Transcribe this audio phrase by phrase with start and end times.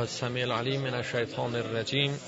[0.00, 2.18] السمیع العلیم من الشیطان الرجیم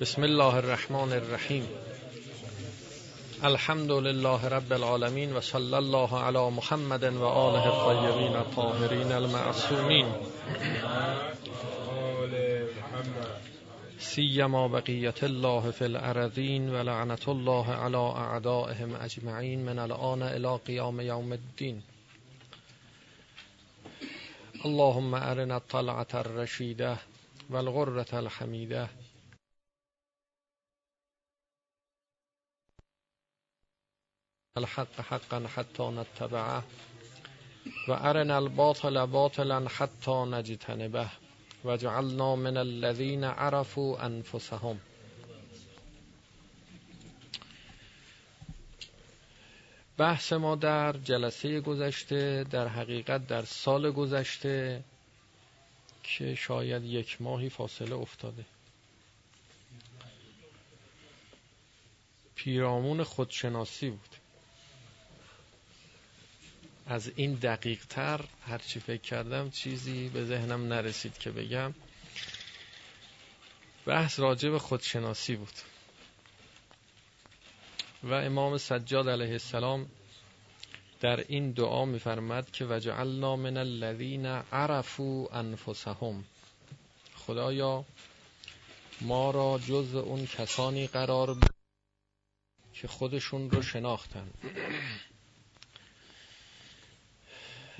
[0.00, 1.68] بسم الله الرحمن الرحیم
[3.42, 10.06] الحمد لله رب العالمین و صلی الله علی محمد و آله الطیبین الطاهرین المعصومین
[13.98, 21.00] سیما بقیت الله فی الارضین و لعنت الله علی اعدائهم اجمعین من الان الى قیام
[21.00, 21.82] یوم الدین
[24.66, 26.96] اللهم أرنا الطلعة الرشیده
[27.50, 28.88] والغرة الحمیده
[34.56, 36.62] الحق حقا حتى نتبعه
[37.88, 41.08] و ارنا الباطل باطلا حتى نجتنبه.
[41.64, 44.78] وجعلنا من الذين عرفوا أنفسهم.
[49.98, 54.84] بحث ما در جلسه گذشته در حقیقت در سال گذشته
[56.02, 58.44] که شاید یک ماهی فاصله افتاده.
[62.34, 64.16] پیرامون خودشناسی بود.
[66.86, 71.74] از این دقیق تر هرچی فکر کردم چیزی به ذهنم نرسید که بگم.
[73.86, 75.52] بحث راجع به خودشناسی بود.
[78.02, 79.86] و امام سجاد علیه السلام
[81.00, 86.24] در این دعا میفرماد که وجعلنا من الذین عرفوا انفسهم.
[87.14, 87.84] خدایا
[89.00, 91.36] ما را جز اون کسانی قرار
[92.72, 94.30] که خودشون رو شناختن.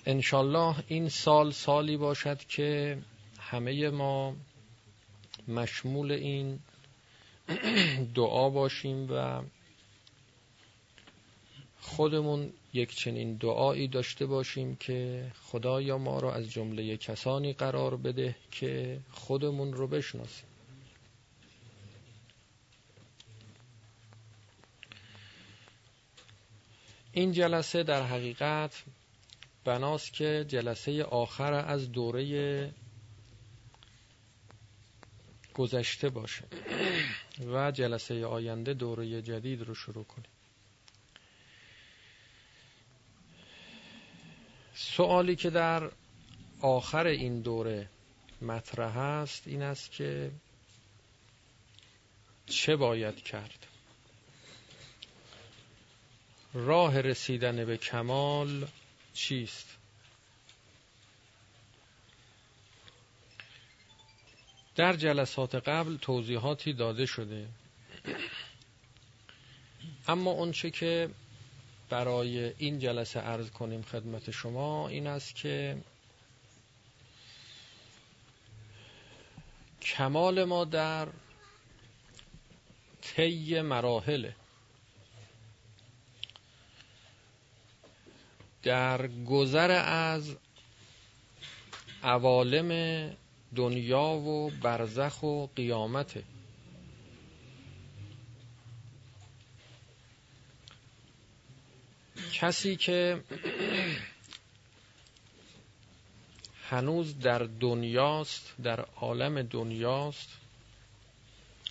[0.06, 2.98] انشالله این سال سالی باشد که
[3.40, 4.36] همه ما
[5.48, 6.58] مشمول این
[8.14, 9.42] دعا باشیم و
[11.86, 18.36] خودمون یک چنین دعایی داشته باشیم که خدایا ما را از جمله کسانی قرار بده
[18.50, 20.46] که خودمون رو بشناسیم.
[27.12, 28.82] این جلسه در حقیقت
[29.64, 32.70] بناست که جلسه آخر از دوره
[35.54, 36.44] گذشته باشه
[37.52, 40.35] و جلسه آینده دوره جدید رو شروع کنیم.
[44.78, 45.90] سوالی که در
[46.60, 47.88] آخر این دوره
[48.42, 50.30] مطرح است این است که
[52.46, 53.66] چه باید کرد؟
[56.54, 58.66] راه رسیدن به کمال
[59.14, 59.76] چیست؟
[64.74, 67.48] در جلسات قبل توضیحاتی داده شده.
[70.08, 71.10] اما اونچه که
[71.90, 75.76] برای این جلسه عرض کنیم خدمت شما این است که
[79.82, 81.08] کمال ما در
[83.02, 84.36] طی مراحله
[88.62, 90.36] در گذر از
[92.02, 92.70] عوالم
[93.56, 96.22] دنیا و برزخ و قیامته.
[102.40, 103.22] کسی که
[106.68, 110.28] هنوز در دنیاست در عالم دنیاست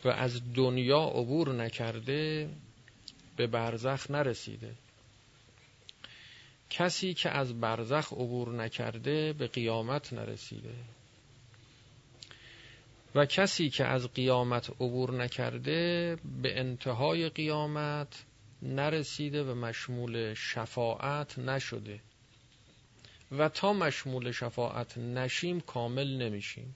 [0.05, 2.49] و از دنیا عبور نکرده
[3.35, 4.75] به برزخ نرسیده.
[6.69, 10.73] کسی که از برزخ عبور نکرده به قیامت نرسیده.
[13.15, 18.23] و کسی که از قیامت عبور نکرده به انتهای قیامت
[18.65, 21.99] نرسیده و مشمول شفاعت نشده.
[23.31, 26.75] و تا مشمول شفاعت نشیم کامل نمیشیم.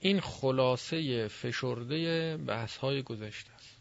[0.00, 3.76] این خلاصه فشرده بحث های گذشته است.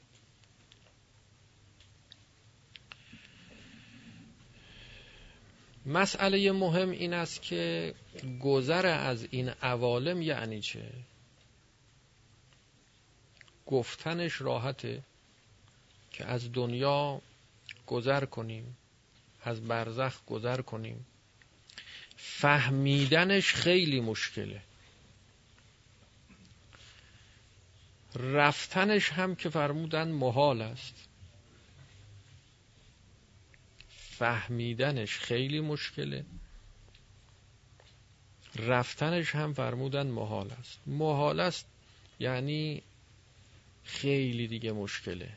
[5.85, 7.93] مسئله مهم این است که
[8.39, 10.91] گذر از این عوالم یعنی چه؟
[13.69, 15.03] گفتنش راحته
[16.11, 17.21] که از دنیا
[17.87, 18.77] گذر کنیم
[19.43, 21.05] از برزخ گذر کنیم.
[22.17, 24.61] فهمیدنش خیلی مشکله.
[28.15, 31.07] رفتنش هم که فرمودن محال است.
[33.89, 36.25] فهمیدنش خیلی مشکله.
[38.55, 40.79] رفتنش هم فرمودن محال است.
[40.87, 41.65] محال است
[42.19, 42.83] یعنی
[43.89, 45.29] خیلی دیگه مشکله.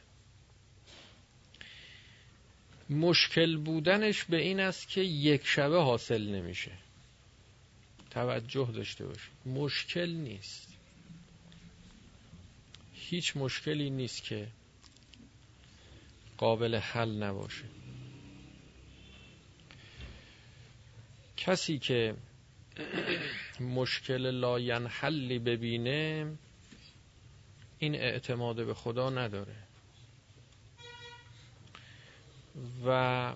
[2.91, 6.71] مشکل بودنش به این است که یک شبه حاصل نمیشه.
[8.11, 10.69] توجه داشته باش مشکل نیست.
[12.95, 14.49] هیچ مشکلی نیست که
[16.37, 17.65] قابل حل نباشه.
[21.37, 22.15] کسی که
[23.61, 26.33] مشکل لاینحلی ببینه
[27.83, 29.55] این اعتماد به خدا نداره.
[32.87, 33.33] و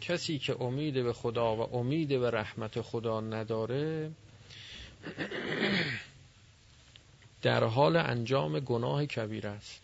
[0.00, 4.10] کسی که امید به خدا و امید به رحمت خدا نداره
[7.42, 9.80] در حال انجام گناه کبیر است.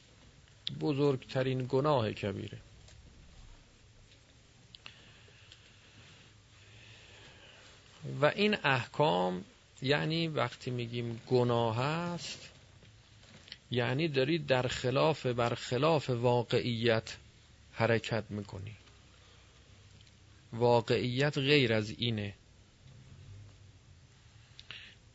[0.81, 2.59] بزرگترین گناه کبیره.
[8.21, 9.45] و این احکام
[9.83, 12.56] یعنی وقتی میگیم گناه است
[13.71, 17.17] یعنی داری در خلاف بر خلاف واقعیت
[17.73, 18.77] حرکت می‌کنی.
[20.53, 22.35] واقعیت غیر از اینه.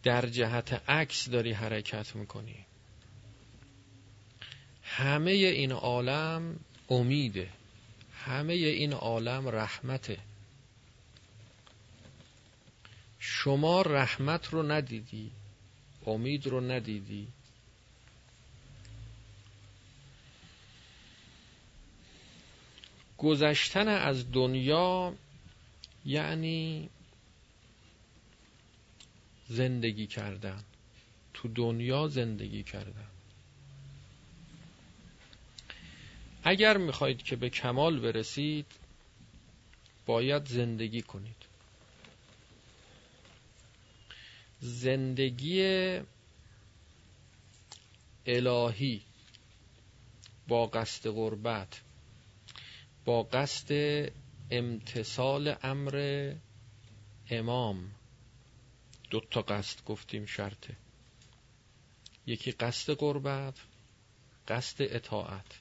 [0.03, 2.65] در جهت عکس داری حرکت می‌کنی.
[4.83, 6.59] همه این عالم
[6.89, 7.49] امیده.
[8.13, 10.17] همه این عالم رحمته.
[13.19, 15.31] شما رحمت رو ندیدی
[16.05, 17.27] امید رو ندیدی.
[23.21, 25.13] گذشتن از دنیا
[26.05, 26.89] یعنی
[29.49, 30.63] زندگی کردن.
[31.33, 33.07] تو دنیا زندگی کردن.
[36.43, 38.65] اگر می‌خواهید که به کمال برسید
[40.05, 41.45] باید زندگی کنید.
[44.59, 45.99] زندگی
[48.25, 49.01] الهی
[50.47, 51.81] با قصد غربت
[53.05, 53.71] با قصد
[54.51, 56.35] امتصال امر
[57.29, 57.91] امام.
[59.09, 60.75] دو تا قصد گفتیم شرطه
[62.25, 63.55] یکی قصد قربت
[64.47, 65.59] قصد اطاعت.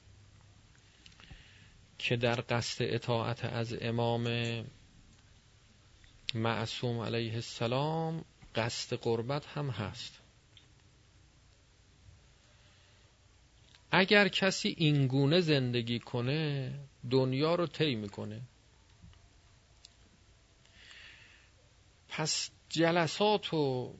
[1.97, 4.25] که در قصد اطاعت از امام
[6.35, 10.20] معصوم علیه السلام قصد قربت هم هست.
[13.91, 16.73] اگر کسی اینگونه زندگی کنه
[17.09, 18.41] دنیا رو طی می‌کنه.
[22.09, 23.93] پس جلسات و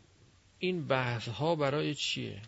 [0.59, 2.41] این بحث ها برای چیه؟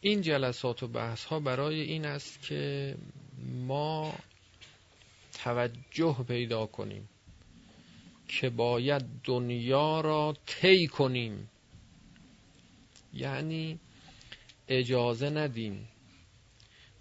[0.00, 2.94] این جلسات و بحث ها برای این است که
[3.66, 4.14] ما
[5.32, 7.08] توجه پیدا کنیم
[8.28, 11.50] که باید دنیا را طی کنیم.
[13.12, 13.78] یعنی
[14.68, 15.88] اجازه ندیم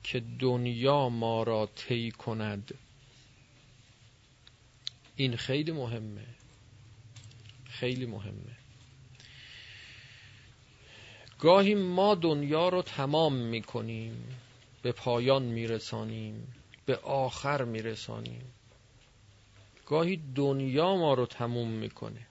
[0.03, 2.73] که دنیا ما را طی کند.
[5.15, 6.25] این خیلی مهمه.
[7.65, 8.57] خیلی مهمه.
[11.39, 14.39] گاهی ما دنیا رو تمام می‌کنیم
[14.81, 16.53] به پایان میرسانیم
[16.85, 18.53] به آخر میرسانیم.
[19.85, 22.27] گاهی دنیا ما رو تموم می‌کنه.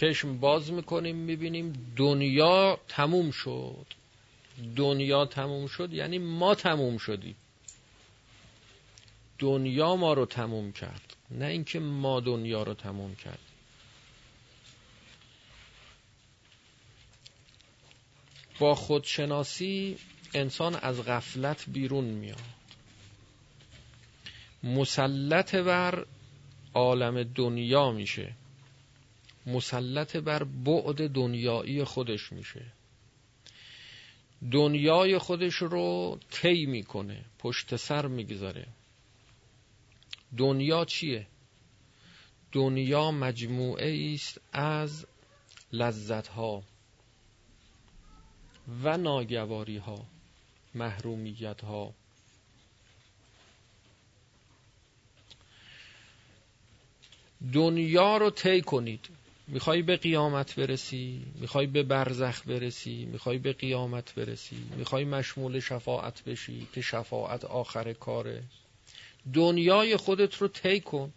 [0.00, 3.86] چشم باز می‌کنیم می‌بینیم دنیا تموم شد.
[4.76, 7.36] دنیا تموم شد یعنی ما تموم شدیم.
[9.38, 13.38] دنیا ما رو تموم کرد نه اینکه ما دنیا رو تموم کرد
[18.58, 19.96] با خودشناسی
[20.34, 22.38] انسان از غفلت بیرون میاد.
[24.62, 26.06] مسلط بر
[26.74, 28.32] عالم دنیا میشه.
[29.46, 32.64] مسلط بر بعد دنیایی خودش میشه.
[34.52, 38.66] دنیای خودش رو طی می‌کنه پشت سر می‌گذاره.
[40.36, 41.26] دنیا چیه؟
[42.52, 45.06] دنیا مجموعه است از
[45.72, 46.62] لذت ها
[48.82, 50.06] و ناگواری ها
[50.74, 51.94] محرومیت ها
[57.52, 59.08] دنیا رو طی کنید.
[59.46, 66.24] می‌خوای به قیامت برسی می‌خوای به برزخ برسی می‌خوای به قیامت برسی می‌خوای مشمول شفاعت
[66.24, 68.42] بشی که شفاعت آخر کاره.
[69.34, 71.12] دنیای خودت رو طی کن.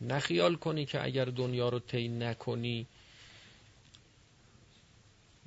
[0.00, 2.86] نخیال کنی که اگر دنیا رو طی نکنی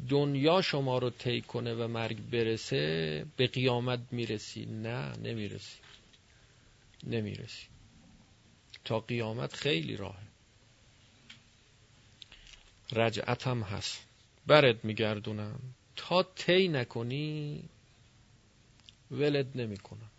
[0.09, 4.65] دنیا شما رو طی کنه و مرگ برسه به قیامت می‌رسی.
[4.65, 5.77] نه نمی‌رسی.
[7.03, 7.67] نمی‌رسی.
[8.85, 10.26] تا قیامت خیلی راهه
[12.91, 14.07] رجعت هم هست.
[14.47, 15.59] برد میگردونم.
[15.95, 17.63] تا طی نکنی
[19.11, 20.09] ولد نمی‌کنن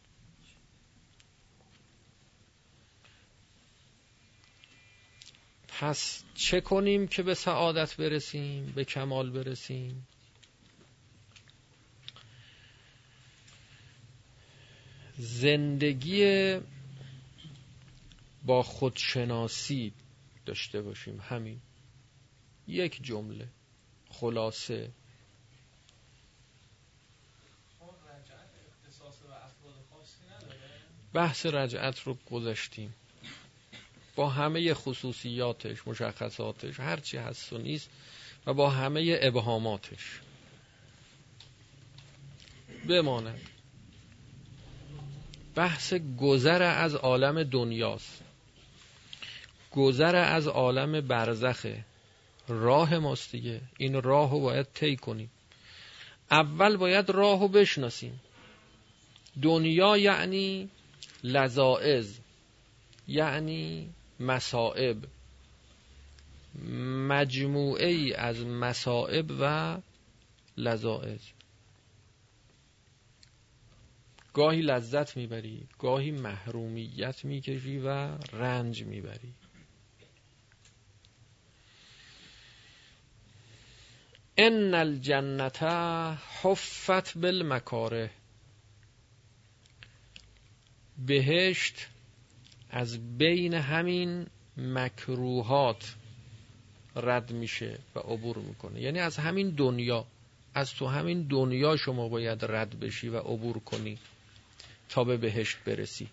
[5.68, 10.06] پس چه کنیم که به سعادت برسیم به کمال برسیم؟
[15.18, 16.56] زندگی
[18.46, 19.92] با خودشناسی
[20.46, 21.20] داشته باشیم.
[21.20, 21.60] همین.
[22.68, 23.48] یک جمله.
[24.10, 24.90] خلاصه.
[31.12, 32.94] بحث رجعت رو گذاشتیم.
[34.16, 37.90] با همه خصوصیاتش مشخصاتش هرچی هست و نیست
[38.46, 40.20] و با همه ابهاماتش.
[42.88, 43.40] بماند.
[45.54, 48.22] بحث گذر از عالم دنیاست.
[49.72, 51.84] گذر از عالم برزخه.
[52.48, 53.60] راه ماست دیگه.
[53.78, 55.30] این راه رو باید طی کنیم.
[56.30, 58.20] اول باید راه رو بشناسیم.
[59.42, 60.68] دنیا یعنی
[61.24, 62.18] لذائز
[63.08, 63.90] یعنی
[64.20, 64.96] مسائب
[67.08, 69.76] مجموعه ای از مسائب و
[70.56, 71.20] لذائز
[74.34, 77.88] گاهی لذت می‌بری گاهی محرومیت می‌کشی و
[78.32, 79.32] رنج می‌بری.
[84.40, 85.62] ان الجنت
[86.42, 88.10] حفت بالمکاره
[91.06, 91.86] بهشت
[92.70, 94.26] از بین همین
[94.56, 95.94] مکروهات
[96.96, 100.06] رد میشه و عبور می‌کنه یعنی از همین دنیا
[100.54, 103.98] از تو همین دنیا شما باید رد بشی و عبور کنی
[104.88, 106.08] تا به بهشت برسی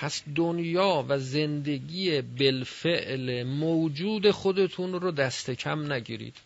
[0.00, 6.36] پس دنیا و زندگی بالفعل موجود خودتون رو دست کم نگیرید.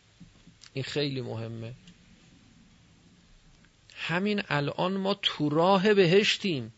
[0.75, 1.73] این خیلی مهمه.
[3.95, 6.73] همین الان ما تو راه بهشتیم.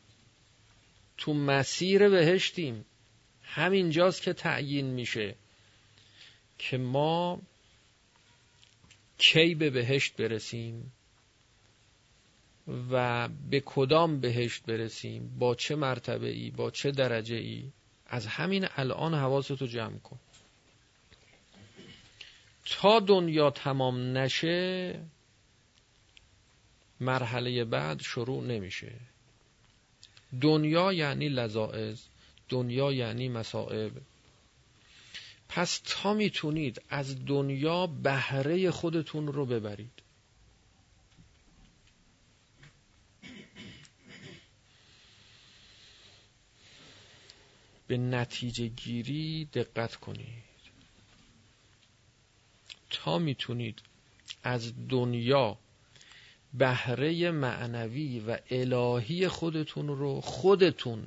[1.18, 2.84] تو مسیر بهشتیم.
[3.42, 5.34] همینجاست که تعیین میشه
[6.58, 7.40] که ما
[9.18, 10.92] کی به بهشت برسیم؟
[12.90, 17.72] و به کدام بهشت برسیم؟ با چه مرتبه ای با چه درجه ای
[18.06, 20.18] از همین الان حواستو جمع کن.
[22.66, 25.00] تا دنیا تمام نشه
[27.00, 28.92] مرحله بعد شروع نمیشه.
[30.40, 32.04] دنیا یعنی لذائز
[32.48, 33.92] دنیا یعنی مسائب
[35.48, 40.03] پس تا می‌تونید از دنیا بهره خودتون رو ببرید.
[47.94, 50.44] به نتیجه گیری دقت کنید.
[52.90, 53.82] تا می‌تونید
[54.42, 55.58] از دنیا
[56.54, 61.06] بهره معنوی و الهی خودتون رو خودتون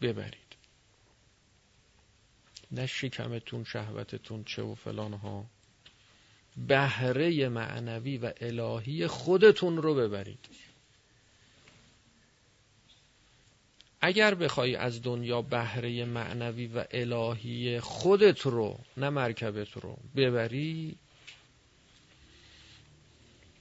[0.00, 0.56] ببرید.
[2.70, 5.46] نه شکمتون شهوتتون چه و فلان ها.
[6.56, 10.48] بهره معنوی و الهی خودتون رو ببرید.
[14.06, 20.96] اگر بخوای از دنیا بهره معنوی و الهی خودت رو نه مرکبت رو ببری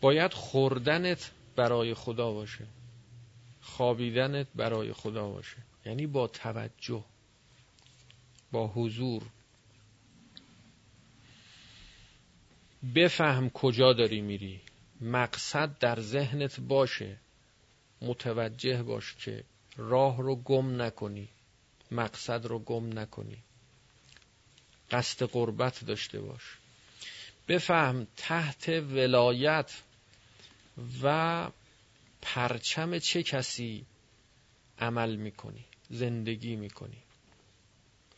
[0.02, 2.66] باید خوردنت برای خدا باشه.
[3.62, 5.58] خوابیدنت برای خدا باشه.
[5.86, 7.04] یعنی با توجه
[8.52, 9.24] با حضور.
[12.96, 14.62] بفهم کجا داری میری.
[15.02, 17.18] مقصد در ذهنت باشه.
[18.02, 19.44] متوجه باش که
[19.78, 21.30] راه رو گم نکنی.
[21.92, 23.38] مقصد رو گم نکنی.
[24.92, 26.58] قصد قربت داشته باش.
[27.48, 29.82] بفهم تحت ولایت
[31.04, 31.50] و
[32.22, 33.86] پرچم چه کسی
[34.80, 36.98] عمل می‌کنی زندگی می‌کنی.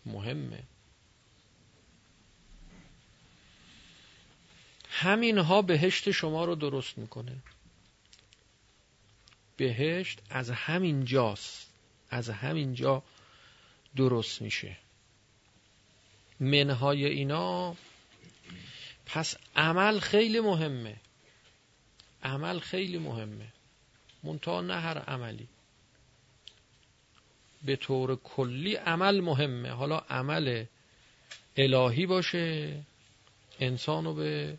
[0.05, 0.63] مهمه.
[4.89, 7.37] همینها بهشت شما رو درست می‌کنه.
[9.57, 11.69] بهشت از همین جاست.
[12.09, 13.03] از همین جا
[13.95, 14.77] درست میشه.
[16.39, 17.75] منهای اینا
[19.05, 20.95] پس عمل خیلی مهمه.
[22.23, 23.47] عمل خیلی مهمه.
[24.23, 25.47] منتها نه هر عملی.
[27.63, 29.69] به طور کلی عمل مهمه.
[29.69, 30.65] حالا عمل
[31.57, 32.77] الهی باشه
[33.59, 34.57] انسانو به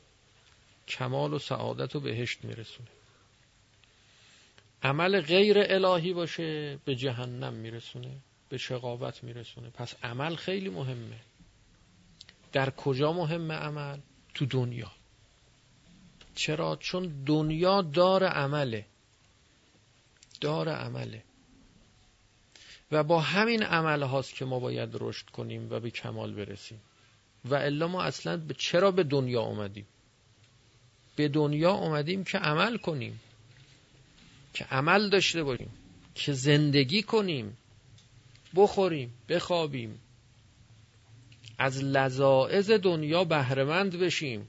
[0.88, 2.88] کمال و سعادت و بهشت میرسونه.
[4.86, 8.16] عمل غیر الهی باشه به جهنم میرسونه
[8.48, 9.70] به شقاوت میرسونه.
[9.70, 11.20] پس عمل خیلی مهمه.
[12.52, 13.98] در کجا مهمه عمل؟
[14.34, 14.90] تو دنیا.
[16.34, 18.86] چرا؟ چون دنیا دار عمله.
[20.40, 21.22] دار عمله.
[22.92, 26.80] و با همین عمل هاست که ما باید رشد کنیم و به کمال برسیم.
[27.44, 29.86] و الا ما اصلا چرا به دنیا اومدیم؟
[31.16, 33.20] به دنیا اومدیم که عمل کنیم.
[34.56, 35.70] که عمل داشته باشیم
[36.14, 37.56] که زندگی کنیم
[38.56, 40.00] بخوریم بخوابیم
[41.58, 44.48] از لذاعز دنیا بهرهمند بشیم.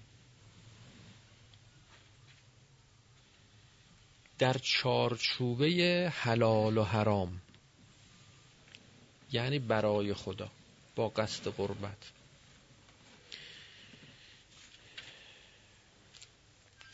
[4.39, 7.41] در چارچوبه حلال و حرام
[9.31, 10.51] یعنی برای خدا
[10.95, 12.16] با قصد قربت.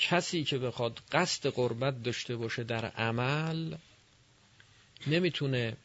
[0.10, 3.76] کسی که بخواد قصد قربت داشته باشه در عمل
[5.08, 5.78] نمی‌تونه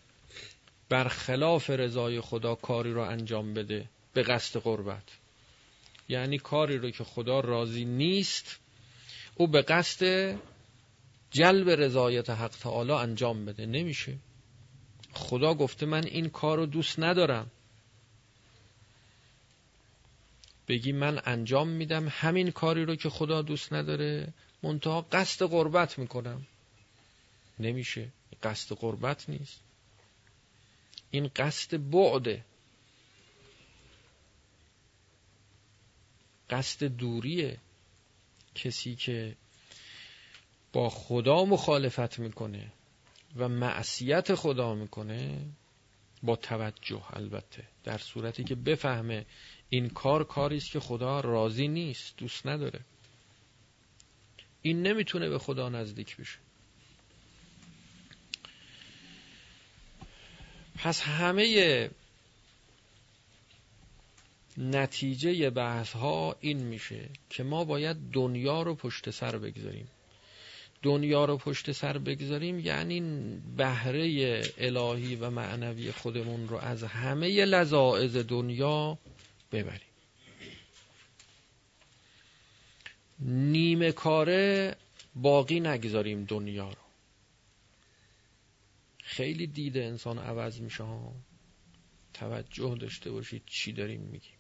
[0.89, 5.03] برخلاف رضای خدا کاری رو انجام بده به قصد قربت.
[6.09, 8.59] یعنی کاری رو که خدا راضی نیست
[9.35, 10.35] او به قصد
[11.31, 13.67] جلب رضایت حق تعالی انجام بده.
[13.67, 14.17] نمیشه.
[15.13, 17.51] خدا گفته من این کار رو دوست ندارم.
[20.69, 24.33] بگی من انجام میدم همین کاری رو که خدا دوست نداره
[24.63, 26.47] منتها قصد قربت می‌کنم.
[27.59, 28.09] نمیشه.
[28.43, 29.61] قصد قربت نیست.
[31.11, 32.45] این قصد بعده.
[36.51, 37.59] قصد دوریه.
[38.55, 39.37] کسی که
[40.73, 42.73] با خدا مخالفت می‌کنه
[43.37, 45.47] و معصیت خدا می‌کنه
[46.23, 49.27] با توجه البته در صورتی که بفهمه
[49.71, 52.81] این کار کاری است که خدا راضی نیست دوست نداره.
[54.63, 56.39] این نمی‌تونه به خدا نزدیک بشه.
[60.77, 61.91] پس همه
[64.59, 69.89] نتیجه بحث ها این میشه که ما باید دنیا رو پشت سر بگذاریم.
[70.83, 73.01] دنیا رو پشت سر بگذاریم یعنی
[73.57, 78.99] بهره الهی و معنوی خودمون رو از همه لذاعز دنیا
[79.53, 79.89] ببریم.
[83.21, 84.77] نیمه کاره
[85.15, 86.83] باقی نگذاریم دنیا رو.
[89.03, 91.15] خیلی دیده انسان عوض میشه ها.
[92.15, 94.39] توجه داشته باشید چی داریم میگیم.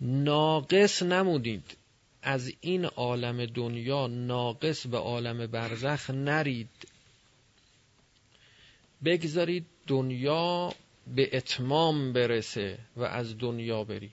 [0.00, 1.76] ناقص نمودید.
[2.22, 6.88] از این عالم دنیا ناقص به عالم برزخ نرید.
[9.04, 10.74] بگذارید دنیا
[11.14, 14.10] به اتمام برسه و از دنیا بری.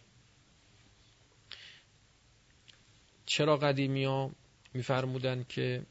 [3.26, 4.32] چرا قدیمی ها
[4.74, 5.84] میفرمودن که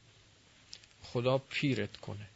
[1.03, 2.27] خدا پیرت کنه؟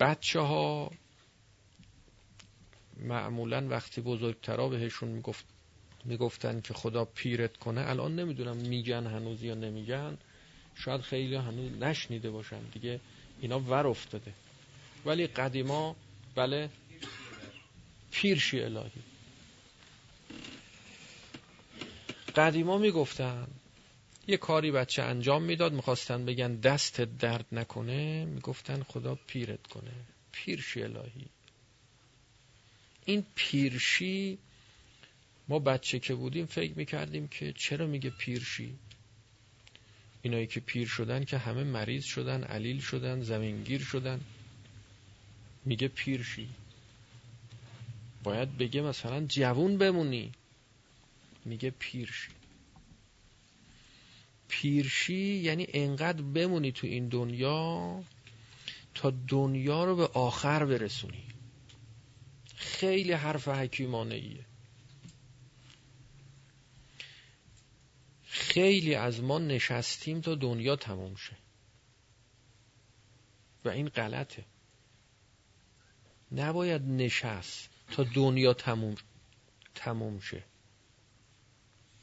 [0.00, 0.90] بچه ها
[2.96, 5.44] معمولا وقتی بزرگترا بهشون می‌گفت
[6.04, 10.18] می‌گفتن که خدا پیرت کنه الان نمی‌دونم میگن هنوز یا نمیگن.
[10.74, 13.00] شاید خیلی هنوز نشنیده باشن دیگه.
[13.44, 14.32] اینا ور افتاده.
[15.06, 15.96] ولی قدیما
[16.34, 16.70] بله
[18.10, 19.02] پیرشی الهی.
[22.36, 23.46] قدیما می‌گفتن
[24.26, 29.92] یه کاری بچه انجام می‌داد می‌خواستن بگن دست درد نکنه می‌گفتن خدا پیرت کنه.
[30.32, 31.26] پیرشی الهی.
[33.04, 34.38] این پیرشی
[35.48, 38.74] ما بچه که بودیم فکر می‌کردیم که چرا میگه پیرشی؟
[40.24, 44.20] اینایی که پیر شدن که همه مریض شدن علیل شدن زمینگیر شدن.
[45.64, 46.48] میگه پیرشی.
[48.22, 50.32] باید بگه مثلا جوون بمونی.
[51.44, 52.30] میگه پیرشی.
[54.48, 58.02] پیرشی یعنی انقدر بمونی تو این دنیا
[58.94, 61.24] تا دنیا رو به آخر برسونی.
[62.56, 64.44] خیلی حرف حکیمانه ایه
[68.54, 71.36] خیلی از ما نشستیم تا دنیا تموم شه.
[73.64, 74.44] و این غلطه.
[76.32, 78.94] نباید نشست تا دنیا تموم
[79.74, 80.42] تموم شه.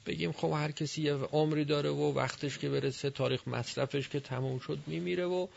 [0.05, 4.59] بگیم خب هر کسی یه عمری داره و وقتش که برسه تاریخ مصرفش که تموم
[4.59, 5.47] شد میمیره و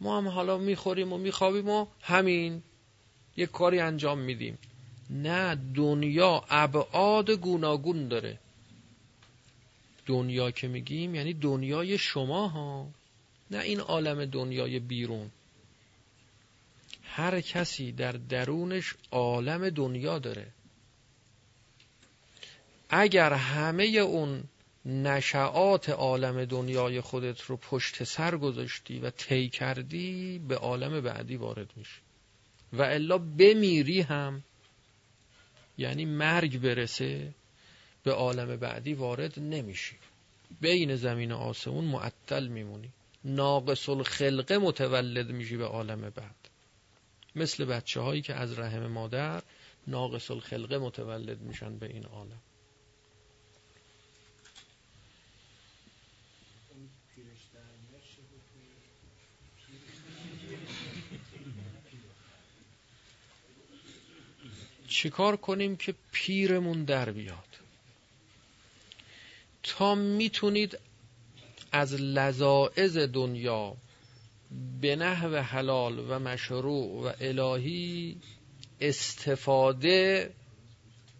[0.00, 2.62] ما هم حالا می‌خوریم و میخوابیم و همین
[3.36, 4.58] یک کاری انجام میدیم.
[5.10, 8.38] نه دنیا ابعاد گوناگون داره.
[10.06, 12.88] دنیا که میگیم یعنی دنیای شما ها
[13.50, 15.30] نه این عالم دنیای بیرون.
[17.02, 20.46] هر کسی در درونش عالم دنیا داره.
[22.90, 24.44] اگر همه اون
[24.84, 31.72] نشعات عالم دنیای خودت رو پشت سر گذاشتی و طی کردی به عالم بعدی وارد
[31.76, 32.00] میشی.
[32.72, 34.42] و الا بمیری هم
[35.78, 37.34] یعنی مرگ برسه
[38.06, 39.96] به عالم بعدی وارد نمیشی.
[40.60, 42.90] بین زمین و آسمون معطل میمونی.
[43.24, 46.50] ناقص الخلقه متولد میشی به عالم بعد.
[47.36, 49.42] مثل بچه هایی که از رحم مادر
[49.86, 52.40] ناقص الخلقه متولد میشن به این عالم.
[64.88, 67.55] چیکار کنیم که پیرمون در بیاد؟
[69.78, 70.78] تا می‌تونید
[71.72, 73.76] از لذاعز دنیا
[74.80, 78.16] به نحو حلال و مشروع و الهی
[78.80, 80.30] استفاده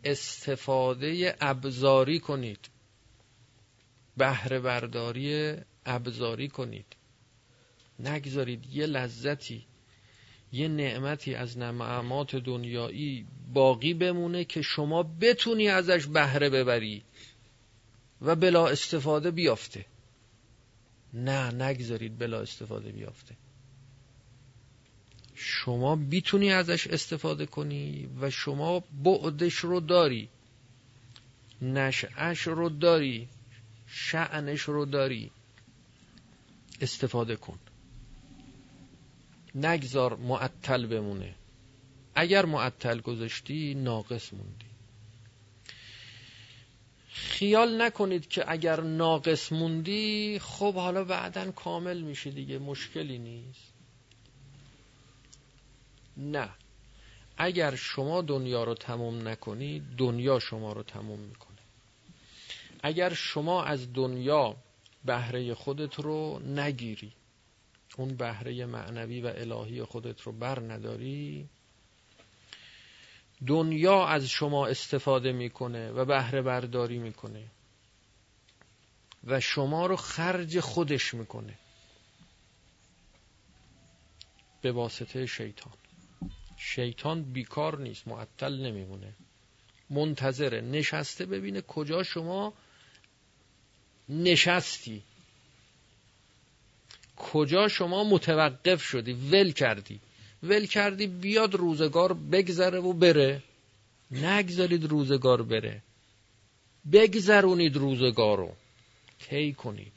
[0.04, 2.58] استفاده ابزاری کنید.
[4.16, 5.54] بهره برداری
[5.86, 6.96] ابزاری کنید.
[7.98, 9.66] نگذارید یه لذتی
[10.52, 17.02] یه نعمتی از نعمات دنیایی باقی بمونه که شما بتونی ازش بهره ببری.
[18.22, 19.84] و بلا استفاده بیافته.
[21.14, 23.34] نه نگذارید بلا استفاده بیافته.
[25.34, 30.28] شما بیتونی ازش استفاده کنی و شما بعدش رو داری.
[31.62, 33.28] نشعش رو داری
[33.86, 35.30] شعنش رو داری.
[36.80, 37.58] استفاده کن.
[39.54, 41.34] نگذار معطل بمونه.
[42.14, 44.65] اگر معطل گذاشتی ناقص موندی.
[47.16, 53.72] خیال نکنید که اگر ناقص موندی خب حالا بعدا کامل میشه دیگه مشکلی نیست.
[56.16, 56.48] نه.
[57.38, 61.56] اگر شما دنیا رو تموم نکنید دنیا شما رو تموم می‌کنه.
[62.82, 64.56] اگر شما از دنیا
[65.04, 67.12] بهره خودت رو نگیری
[67.96, 71.48] اون بهره معنوی و الهی خودت رو بر نداری
[73.46, 77.46] دنیا از شما استفاده می‌کنه و بهره برداری می‌کنه.
[79.24, 81.58] و شما رو خرج خودش می‌کنه.
[84.62, 85.72] به واسطه شیطان.
[86.56, 89.14] شیطان بیکار نیست معطل نمیمونه.
[89.90, 92.52] منتظره نشسته ببینه کجا شما
[94.08, 95.02] نشستی.
[97.16, 100.00] کجا شما متوقف شدی ول کردی.
[100.48, 103.42] ول کردی بیاد روزگار بگذره و بره.
[104.10, 105.82] نگذارید روزگار بره.
[106.92, 108.52] بگذرونید روزگار رو.
[109.18, 109.92] طی کنید.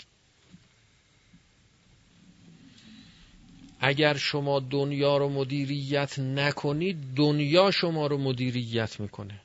[3.79, 9.41] اگر شما دنیا رو مدیریت نکنید دنیا شما رو مدیریت می‌کنه.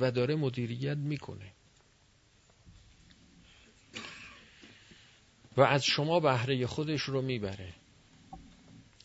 [0.00, 1.52] و داره مدیریت می‌کنه.
[5.56, 7.72] و از شما بهره خودش رو می‌بره.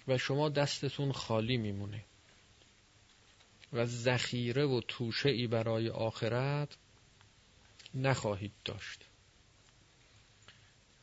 [0.07, 2.05] و شما دستتون خالی میمونه.
[3.73, 6.77] و ذخیره و توشه ای برای آخرت
[7.93, 8.99] نخواهید داشت.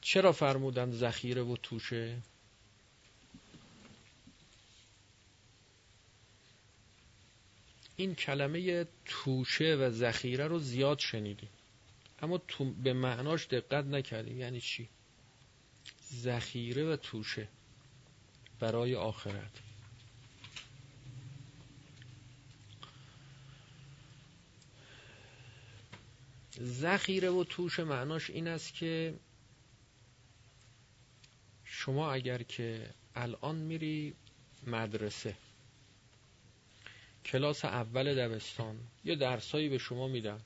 [0.01, 2.23] چرا فرمودن ذخیره و توشه؟
[7.97, 11.51] این کلمه توشه و ذخیره رو زیاد شنیدیم.
[12.23, 14.39] اما تو به معناش دقت نکردیم.
[14.41, 14.89] یعنی چی؟
[16.13, 17.49] ذخیره و توشه.
[18.61, 19.51] برای آخرت.
[26.61, 29.15] ذخیره و توش معناش این است که
[31.65, 34.15] شما اگر که الان میری
[34.67, 35.37] مدرسه
[37.25, 40.41] کلاس اول دبستان یه درسایی به شما میدن.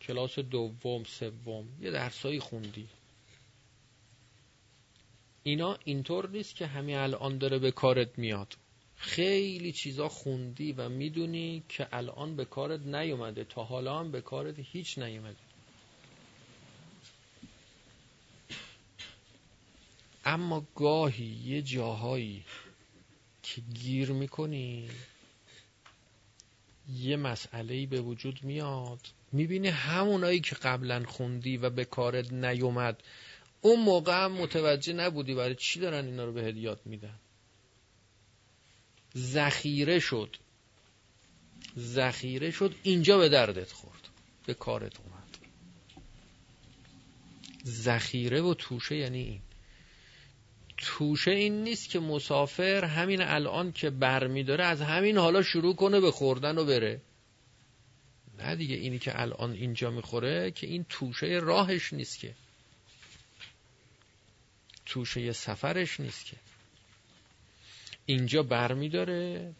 [0.00, 2.88] کلاس دوم سوم یه درسایی خوندی.
[5.46, 8.56] اینا اینطور نیست که همین الان داره به کارت میاد.
[8.96, 13.44] خیلی چیزا خوندی و می‌دونی که الان به کارت نیومده.
[13.44, 15.36] تا حالا هم به کارت هیچ نیومده.
[20.24, 22.44] اما گاهی یه جاهایی
[23.42, 24.90] که گیر می‌کنی
[26.94, 29.00] یه مسئله به وجود میاد.
[29.32, 33.02] می‌بینی همونایی که قبلا خوندی و به کارت نیومد
[33.64, 37.18] اون موقع هم متوجه نبودی برای چی دارن اینا رو به هدیات میدن.
[39.16, 40.36] ذخیره شد.
[41.78, 42.74] ذخیره شد.
[42.82, 44.08] اینجا به دردت خورد.
[44.46, 45.38] به کارت اومد.
[47.66, 49.40] ذخیره و توشه یعنی این.
[50.76, 56.10] توشه این نیست که مسافر همین الان که برمیداره از همین حالا شروع کنه به
[56.10, 57.00] خوردن و بره.
[58.38, 62.34] نه دیگه اینی که الان اینجا می‌خوره که این توشه راهش نیست که.
[64.86, 66.36] توشه سفرش نیست که.
[68.06, 69.52] اینجا برمیداره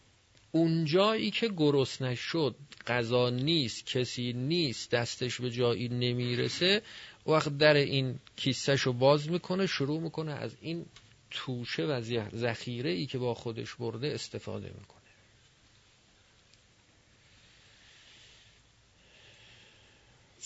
[0.51, 2.55] اونجایی که گرسنه شد
[2.87, 6.81] غذا نیست کسی نیست دستش به جایی نمی‌رسه
[7.27, 10.85] وقت در این کیسهش رو باز می‌کنه شروع می‌کنه از این
[11.31, 12.01] توشه و
[12.35, 15.01] ذخیره ای که با خودش برده استفاده می‌کنه.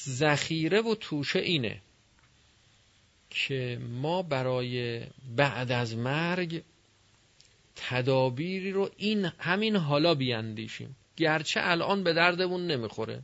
[0.08, 1.82] ذخیره و توشه اینه.
[3.30, 5.02] که ما برای
[5.36, 6.63] بعد از مرگ
[7.76, 10.96] تدابیری رو این همین حالا بیاندیشیم.
[11.18, 13.22] گرچه الان به دردمون نمی‌خوره.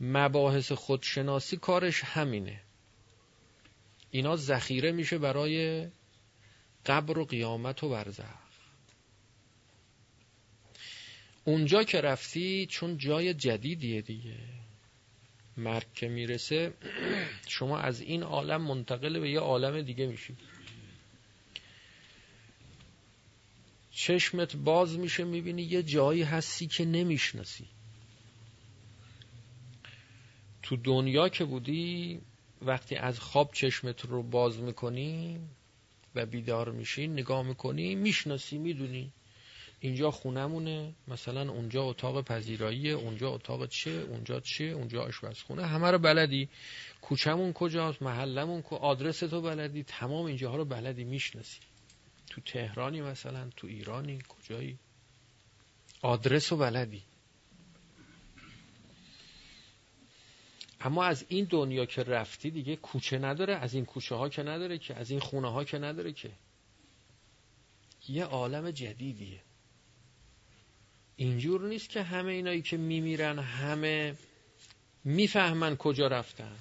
[0.00, 2.60] مباحث خودشناسی کارش همینه.
[4.10, 5.88] اینا ذخیره میشه برای
[6.86, 8.24] قبر و قیامت و برزخ.
[11.44, 14.61] اونجا که رفتی چون جای جدیدیه دیگه.
[15.56, 16.72] مرگ که می‌رسه
[17.48, 20.36] شما از این عالم منتقل به یه عالم دیگه میشی
[23.90, 27.66] چشمت باز میشه می‌بینی یه جایی هستی که نمی‌شناسی.
[30.62, 32.20] تو دنیا که بودی
[32.62, 35.40] وقتی از خواب چشمت رو باز می‌کنی
[36.14, 39.12] و بیدار میشی نگاه می‌کنی می‌شناسی می‌دونی.
[39.84, 45.66] اینجا خونمونه مثلا اونجا اتاق پذیراییه اونجا اتاق چه اونجا چه اونجا آشپزخونه.
[45.66, 46.48] همه رو بلدی.
[47.00, 49.82] کوچمون کجاست؟ محلمون کو؟ آدرس تو بلدی.
[49.82, 51.60] تمام اینجاها رو بلدی می‌شناسی.
[52.30, 54.78] تو تهرانی مثلا تو ایرانی کجایی؟
[56.02, 57.02] آدرس رو بلدی.
[60.80, 64.78] اما از این دنیا که رفتی دیگه کوچه نداره از این کوچه ها که نداره
[64.78, 66.30] که از این خونه ها که نداره که.
[68.08, 69.40] یه عالم جدیدیه.
[71.22, 74.16] اینجور نیست که همه اینایی که میمیرن همه
[75.04, 76.56] می‌فهمن کجا رفتن.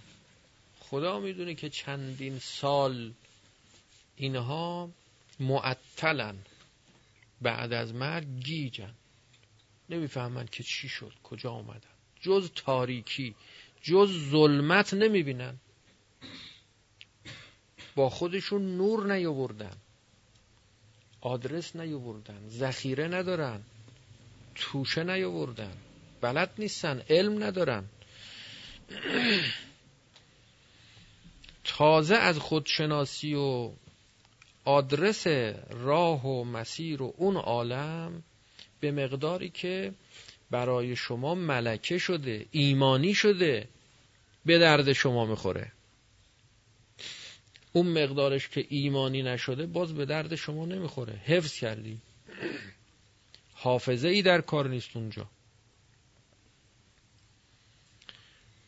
[0.80, 3.14] خدا می‌دونه که چندین سال
[4.16, 4.90] اینها
[5.40, 6.36] معطلن.
[7.42, 8.94] بعد از مرگ گیجن.
[9.90, 13.36] نمی‌فهمن که چی شد کجا آمدن جز تاریکی
[13.82, 15.58] جز ظلمت نمی‌بینن.
[17.96, 19.78] با خودشون نور نیاوردن.
[21.22, 22.50] آدرس نیاوردن.
[22.50, 23.64] ذخیره ندارن.
[24.56, 25.74] توشه نیاوردن.
[26.22, 27.84] بلد نیستن علم ندارن.
[31.64, 33.72] تازه از خودشناسی و
[34.66, 35.28] آدرس
[35.70, 38.24] راه و مسیر و اون عالم
[38.80, 39.94] به مقداری که
[40.52, 43.68] برای شما ملکه شده ایمانی شده
[44.46, 45.72] به درد شما می‌خوره.
[47.74, 51.14] اون مقدارش که ایمانی نشده باز به درد شما نمی‌خوره.
[51.14, 51.98] حفظ کردی.
[53.64, 55.30] حافظه ای در کار نیست اونجا.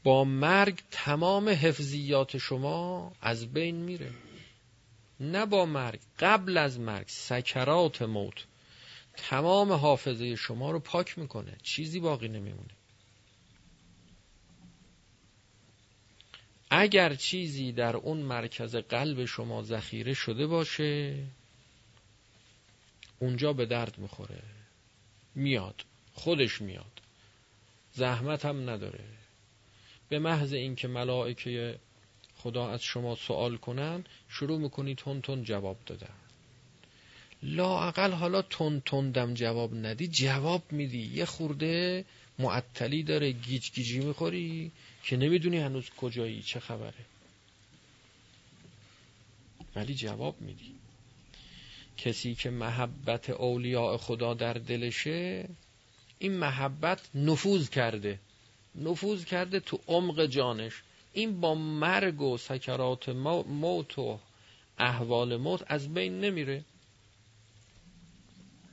[0.04, 4.12] با مرگ تمام حفظیات شما از بین میره.
[5.20, 8.46] نه با مرگ قبل از مرگ سکرات موت.
[9.18, 11.58] تمام حافظه شما رو پاک می‌کنه.
[11.64, 12.74] چیزی باقی نمیمونه.
[16.70, 21.24] اگر چیزی در اون مرکز قلب شما ذخیره شده باشه
[23.20, 24.44] اونجا به درد می‌خوره.
[25.36, 25.86] میاد.
[26.14, 27.02] خودش میاد.
[27.94, 29.04] زحمت هم نداره.
[30.10, 31.80] به محض اینکه ملائکه
[32.38, 36.16] خدا از شما سوال کنن شروع می‌کنی تون تون جواب دادن.
[37.44, 41.12] لاعقل حالا تون تندم جواب ندی جواب میدی.
[41.14, 42.06] یه خورده
[42.40, 44.72] معطلی داره گیج گیجی می‌خوری
[45.04, 47.06] که نمی‌دونی هنوز کجایی چه خبره.
[49.76, 50.76] ولی جواب میدی.
[51.98, 55.50] کسی که محبت اولیاء خدا در دلشه
[56.20, 58.20] این محبت نفوذ کرده.
[58.76, 60.84] نفوذ کرده تو عمق جانش.
[61.14, 64.20] این با مرگ و سکرات موت و
[64.78, 66.64] احوال موت از بین نمیره.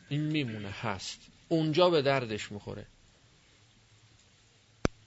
[0.09, 1.21] این میمونه هست.
[1.49, 2.87] اونجا به دردش می‌خوره.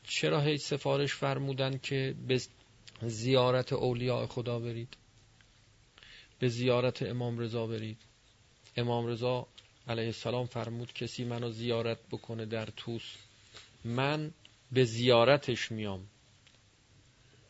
[0.04, 2.42] چرا هیچ سفارش فرمودن که به
[3.02, 4.98] زیارت اولیاء خدا برید؟
[6.40, 7.98] به زیارت امام رضا برید.
[8.78, 9.48] امام رضا
[9.88, 13.16] علیه السلام فرمود کسی منو زیارت بکنه در توس
[13.86, 14.32] من
[14.72, 16.08] به زیارتش میام.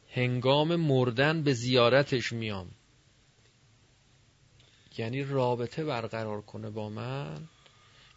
[0.10, 2.72] هنگام مردن به زیارتش میام.
[4.98, 7.48] یعنی رابطه برقرار کنه با من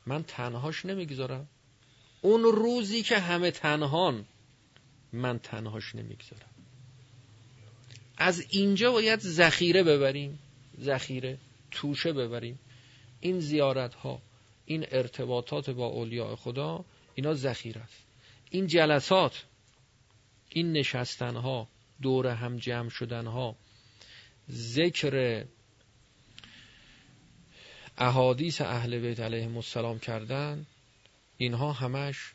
[0.06, 1.48] من تنهاش نمی‌گذارم.
[2.22, 4.24] اون روزی که همه تنهان
[5.12, 6.50] من تنهاش نمی‌گذارم.
[8.18, 10.38] از اینجا باید ذخیره ببریم.
[10.80, 11.38] ذخیره
[11.70, 12.58] توشه ببریم.
[13.20, 14.22] این زیارت ها
[14.66, 16.84] این ارتباطات با اولیاء خدا
[17.14, 18.06] اینا ذخیره است.
[18.50, 19.44] این جلسات
[20.48, 21.68] این نشستن ها
[22.02, 23.56] دور هم جمع شدن ها
[24.50, 25.44] ذکر
[27.98, 30.66] احادیث اهل بیت علیهم السلام کردن
[31.36, 32.32] اینها همش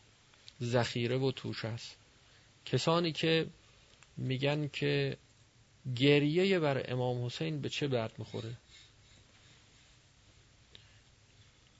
[0.61, 1.97] ذخیره و توش است.
[2.65, 3.47] کسانی که
[4.17, 5.17] میگن که
[5.95, 8.57] گریه بر امام حسین به چه درد می‌خوره؟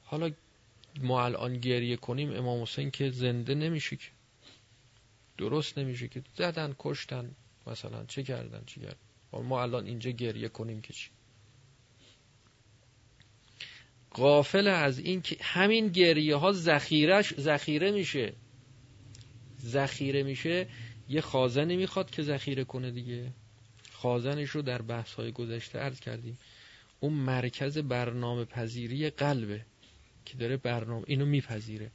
[0.03, 0.31] حالا
[1.01, 4.07] ما الان گریه کنیم امام حسین که زنده نمیشه که.
[5.37, 6.23] درست نمیشه که.
[6.35, 7.31] زدن کشتن
[7.67, 8.97] مثلا چه کردن چه کردن؟
[9.33, 11.09] ما الان اینجا گریه کنیم که چی؟
[14.11, 18.33] قافل از این که همین گریه ها ذخیرش ذخیره میشه.
[19.61, 20.67] ذخیره میشه
[21.09, 23.31] یه خازنی می‌خواد که ذخیره کنه دیگه.
[24.01, 26.37] خازنش رو در بحث های گذشته عرض کردیم.
[26.99, 29.61] اون مرکز برنامه پذیری قلبه
[30.25, 31.91] که داره برنامه اینو میپذیره.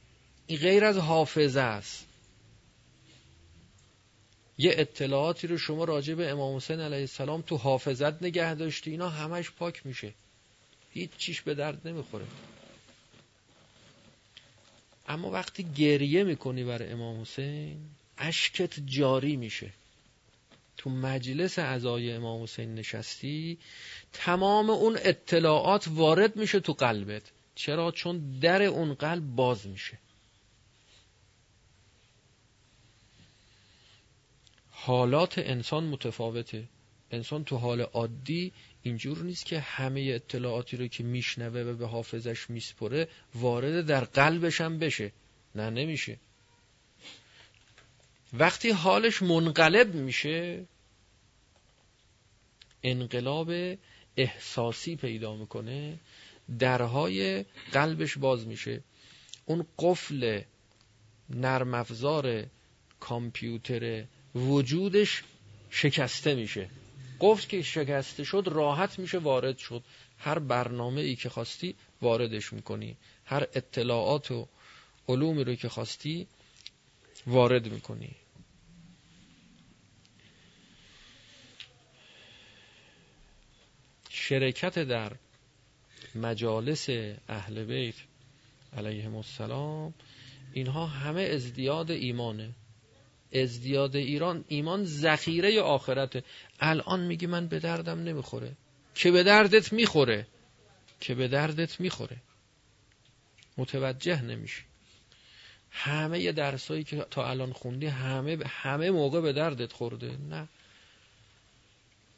[0.47, 2.07] این غیر از حافظه است.
[4.57, 9.09] یه اطلاعاتی رو شما راجع به امام حسین علیه السلام تو حافظت نگه داشتی اینا
[9.09, 10.13] همش پاک میشه.
[10.91, 12.25] هیچ چیش به درد نمی‌خوره.
[15.07, 17.77] اما وقتی گریه می‌کنی برای امام حسین
[18.17, 19.71] اشکت جاری میشه.
[20.77, 23.57] تو مجلس اعضای امام حسین نشستی
[24.13, 27.31] تمام اون اطلاعات وارد میشه تو قلبت.
[27.55, 29.97] چرا؟ چون در اون قلب باز میشه.
[34.69, 36.67] حالات انسان متفاوته.
[37.11, 42.49] انسان تو حال عادی اینجور نیست که همه اطلاعاتی رو که میشنوه و به حافظش
[42.49, 45.11] میسپره وارد در قلبش هم بشه.
[45.55, 46.17] نه نمیشه.
[48.33, 50.65] وقتی حالش منقلب میشه
[52.83, 53.51] انقلاب
[54.17, 55.99] احساسی پیدا می‌کنه
[56.59, 58.83] درهای قلبش باز میشه.
[59.45, 60.41] اون قفل
[61.29, 62.45] نرم افزار
[62.99, 64.03] کامپیوتر
[64.35, 65.23] وجودش
[65.69, 66.69] شکسته میشه.
[67.19, 69.83] قفل که شکسته شد راحت میشه وارد شد.
[70.17, 72.97] هر برنامه ای که خواستی واردش می‌کنی.
[73.25, 74.47] هر اطلاعات و
[75.07, 76.27] علومی رو که خواستی
[77.27, 78.15] وارد می‌کنی.
[84.09, 85.11] شرکت در
[86.15, 86.89] مجالس
[87.29, 87.95] اهل بیت
[88.77, 89.93] علیهم السلام
[90.53, 92.49] اینها همه ازدیاد ایمانه.
[93.33, 96.23] ازدیاد ایران ایمان ذخیره آخرته.
[96.59, 98.51] الان میگی من به دردم نمی‌خوره.
[98.95, 100.27] که به دردت می‌خوره.
[100.99, 102.17] که به دردت می‌خوره.
[103.57, 104.63] متوجه نمیشی.
[105.77, 110.17] همه درسایی که تا الان خوندی همه همه موقع به دردت خورده.
[110.29, 110.47] نه.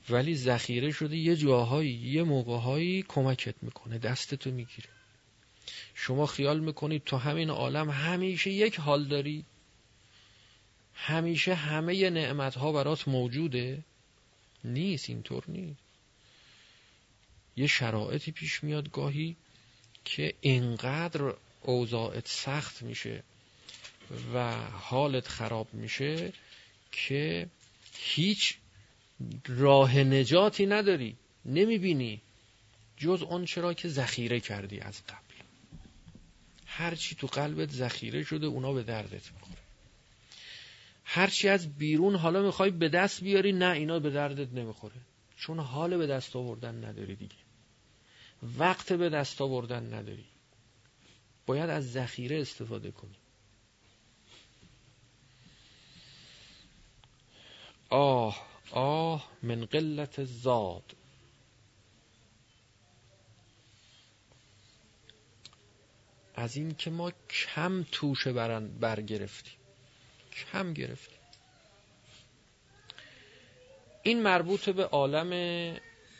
[0.09, 4.89] ولی ذخیره شده یه جاهایی یه موقعهایی کمکت می‌کنه دستتو می‌گیره.
[5.95, 9.45] شما خیال می‌کنید تو همین عالم همیشه یک حال داری؟
[10.93, 13.83] همیشه همه نعمت ها برات موجوده؟
[14.63, 15.79] نیست اینطور نیست.
[17.57, 19.35] یه شرایطی پیش میاد گاهی
[20.05, 23.23] که اینقدر اوضاعت سخت میشه.
[24.33, 26.33] و حالت خراب میشه
[26.91, 27.47] که
[27.93, 28.57] هیچ
[29.47, 31.15] راه نجاتی نداری.
[31.45, 32.21] نمی‌بینی.
[32.97, 35.33] جز اون چرا که ذخیره کردی از قبل.
[36.65, 39.59] هرچی تو قلبت ذخیره شده اونا به دردت می‌خوره.
[41.03, 44.95] هرچی از بیرون حالا می‌خوای به دست بیاری نه اینا به دردت نمی‌خوره.
[45.37, 47.35] چون حال به دست آوردن نداری دیگه.
[48.57, 50.25] وقت به دست آوردن نداری.
[51.45, 53.15] باید از ذخیره استفاده کنی.
[57.89, 60.95] آه آه من قلت زاد
[66.35, 68.33] از این که ما کم توشه
[68.79, 69.53] برگرفتیم.
[70.31, 71.17] کم گرفتیم.
[74.03, 75.31] این مربوط به عالم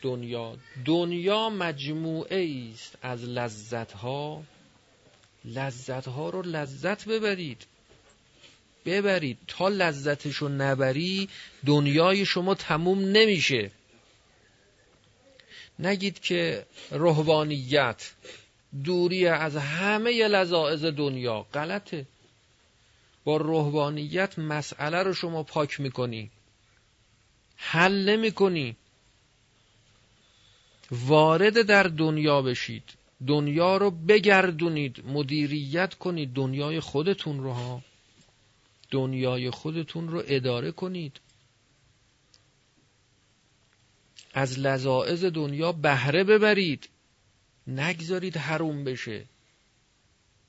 [0.02, 0.56] دنیا.
[0.84, 4.42] دنیا مجموعه است از لذت ها
[5.44, 7.66] لذت ها رو لذت ببرید.
[8.84, 11.28] ببرید تا لذتشو نبری
[11.66, 13.70] دنیای شما تموم نمیشه.
[15.78, 18.12] نگید که روحانیت
[18.84, 22.06] دوری از همه لذاعز دنیا غلطه.
[23.24, 26.30] با روحانیت مسئله رو شما پاک می‌کنی.
[27.56, 28.76] حل نمی‌کنی.
[30.90, 32.84] وارد در دنیا بشید.
[33.26, 35.06] دنیا رو بگردونید.
[35.06, 37.82] مدیریت کنید دنیای خودتون رو ها.
[38.90, 41.20] دنیای خودتون رو اداره کنید.
[44.34, 46.88] از لذاعز دنیا بهره ببرید.
[47.66, 49.24] نگذارید حروم بشه.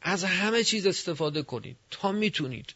[0.02, 2.74] از همه چیز استفاده کنید تا می‌تونید.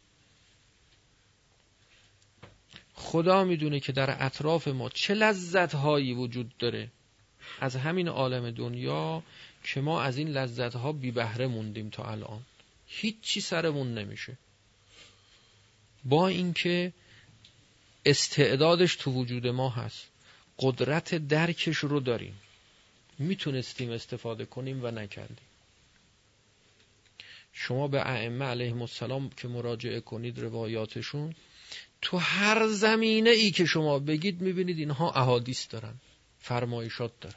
[2.94, 6.92] خدا می‌دونه که در اطراف ما چه لذت هایی وجود داره.
[7.60, 9.24] از همین عالم دنیا
[9.64, 12.42] که ما از این لذت ها بی بهره موندیم تا الان.
[12.88, 14.38] هیچی سرمون نمیشه.
[16.06, 16.94] با اینکه
[18.06, 20.08] استعدادش تو وجود ما هست
[20.60, 22.42] قدرت درکش رو داریم.
[23.20, 25.48] می‌تونستیم استفاده کنیم و نکردیم.
[27.54, 31.36] شما به ائمه علیهم السلام که مراجعه کنید روایاتشون
[32.02, 35.96] تو هر زمینه ای که شما بگید می‌بینید اینها احادیث دارن
[36.40, 37.36] فرمایشات دارن.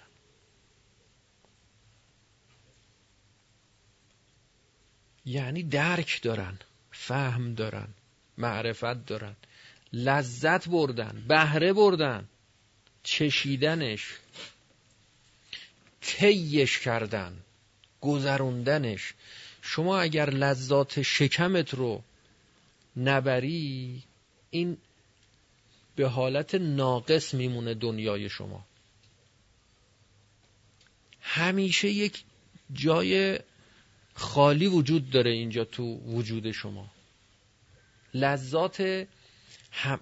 [5.27, 6.59] یعنی درک دارن
[6.91, 7.89] فهم دارن.
[8.39, 9.37] معرفت دارن.
[9.93, 12.29] لذت بردن بهره بردن
[13.03, 14.15] چشیدنش
[16.01, 17.37] تیش کردن
[18.01, 19.15] گذروندنش.
[19.63, 22.03] شما اگر لذات شکمت رو
[22.97, 24.03] نبری
[24.51, 24.77] این
[25.97, 28.67] به حالت ناقص میمونه دنیای شما.
[31.21, 32.25] همیشه یک
[32.73, 33.39] جای
[34.15, 36.91] خالی وجود داره اینجا تو وجود شما.
[38.21, 39.07] لذات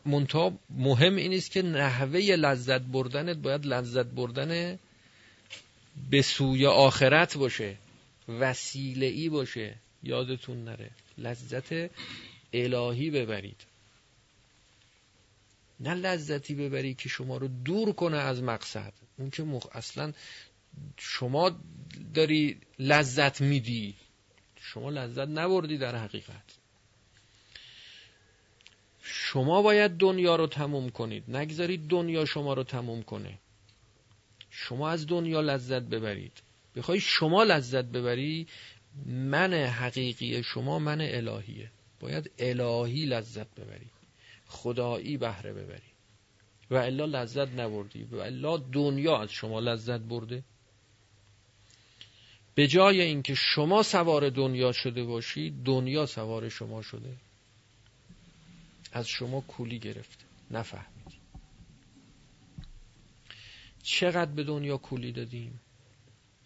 [0.06, 4.78] منتها مهم این است که نحوه لذت بردنت باید لذت بردن
[6.10, 7.76] به سوی آخرت باشه
[8.28, 9.74] وسیله ای باشه.
[10.02, 10.90] یادتون نره.
[11.18, 11.90] لذت
[12.52, 13.66] الهی ببرید.
[15.80, 18.92] نه لذتی ببری که شما رو دور کنه از مقصد.
[19.18, 19.66] اون که مخ...
[19.72, 20.12] اصلا
[20.96, 21.60] شما
[22.14, 23.94] داری لذت میدی.
[24.60, 26.55] شما لذت نبردی در حقیقت.
[29.36, 31.36] شما باید دنیا رو تموم کنید.
[31.36, 33.38] نگذارید دنیا شما رو تموم کنه.
[34.50, 36.32] شما از دنیا لذت ببرید.
[36.76, 38.46] بخوای شما لذت ببری
[39.06, 41.70] من حقیقی شما من الهیه.
[42.00, 43.86] باید الهی لذت ببری.
[44.46, 45.92] خدایی بهره ببری.
[46.70, 48.04] و الا لذت نبردی.
[48.04, 50.42] و الا دنیا از شما لذت برده.
[52.54, 57.25] به جای اینکه شما سوار دنیا شده باشی دنیا سوار شما شده.
[58.96, 61.20] از شما کولی گرفته نفهمیدی
[63.82, 65.60] چقدر به دنیا کولی دادیم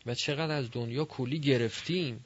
[0.07, 2.25] و چقدر از دنیا کولی گرفتیم؟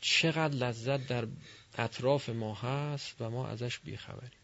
[0.00, 1.26] چقدر لذت در
[1.78, 4.39] اطراف ما هست و ما ازش بیخبریم.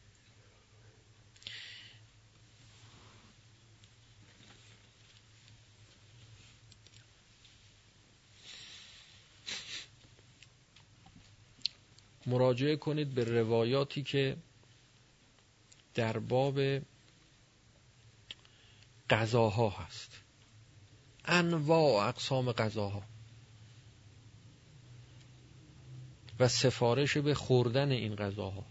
[12.26, 14.36] مراجعه کنید به روایاتی که
[15.94, 16.60] در باب
[19.10, 20.10] غذاها هست.
[21.24, 23.02] انواع اقسام غذاها
[26.40, 28.64] و سفارش به خوردن این غذاها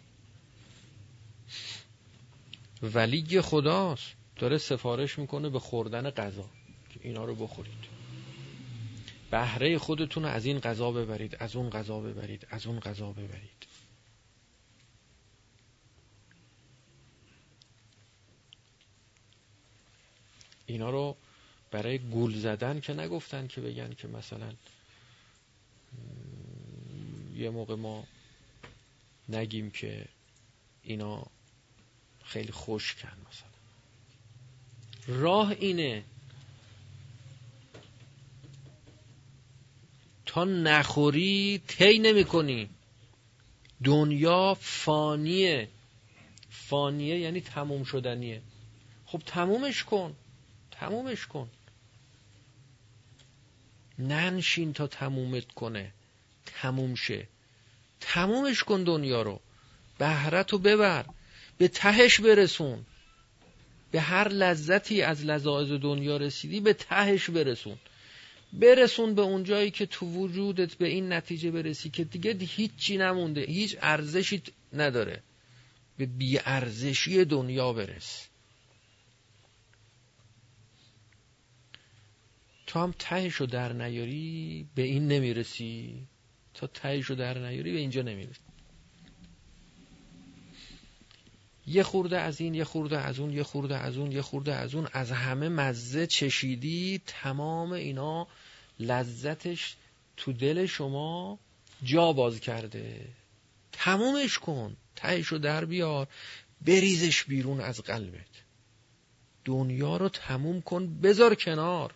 [2.84, 6.49] ولی خداست داره سفارش می‌کنه به خوردن غذا
[6.89, 7.95] که اینا رو بخورید.
[9.32, 13.67] بهره خودتون از این غذا ببرید از اون غذا ببرید از اون غذا ببرید.
[20.65, 21.17] اینا رو
[21.71, 24.53] برای گول زدن که نگفتن که بگن که مثلا
[27.36, 28.03] یه موقع ما
[29.30, 30.05] نگیم که
[30.84, 31.26] اینا
[32.23, 33.55] خیلی کن مثلا.
[35.07, 36.03] راه اینه
[40.43, 42.69] نخوری تی نمی کنی
[43.83, 45.67] دنیا فانیه.
[46.49, 48.41] فانیه یعنی تموم شدنیه.
[49.05, 50.15] خب تمومش کن.
[50.71, 51.49] تمومش کن.
[53.99, 55.91] ننشین تا تمومت کنه.
[56.45, 57.27] تموم شه.
[58.01, 59.39] تمومش کن دنیا رو.
[59.97, 61.05] بهرت رو ببر.
[61.57, 62.86] به تهش برسون.
[63.91, 67.77] به هر لذتی از لذاعز دنیا رسیدی به تهش برسون.
[68.60, 73.41] برسون به اون جایی که تو وجودت به این نتیجه برسی که دیگه هیچی نمونده
[73.41, 74.41] هیچ ارزشی
[74.74, 75.24] نداره.
[75.97, 78.28] به بیارزشی دنیا برس.
[82.68, 86.08] تو هم تهشو در نیاری به این نمی‌رسی.
[86.53, 88.39] تا تهشو در نیاری به اینجا نمی‌رسی.
[91.68, 94.76] یه خورده از این یه خورده از اون یه خورده از اون یه خورده از
[94.76, 94.88] اون.
[94.93, 98.28] از همه مزه چشیدی تمام اینا
[98.80, 99.76] لذتش
[100.17, 101.39] تو دل شما
[101.84, 103.07] جا باز کرده.
[103.71, 104.78] تمومش کن.
[104.95, 106.07] تهشو در بیار.
[106.61, 108.28] بریزش بیرون از قلبت.
[109.45, 110.99] دنیا رو تموم کن.
[111.01, 111.93] بذار کنار.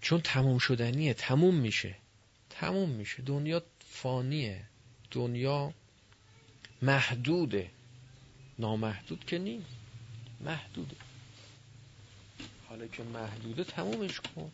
[0.00, 1.14] چون تموم شدنیه.
[1.14, 1.96] تموم میشه.
[2.50, 3.22] تموم میشه.
[3.22, 4.64] دنیا فانیه.
[5.10, 5.72] دنیا
[6.82, 7.70] محدوده.
[8.58, 9.66] نامحدود که نیست.
[10.40, 10.96] محدوده.
[12.82, 14.52] حالا که محدوده تمومش کن.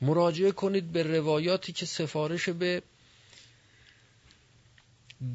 [0.00, 2.82] مراجعه کنید به روایاتی که سفارش به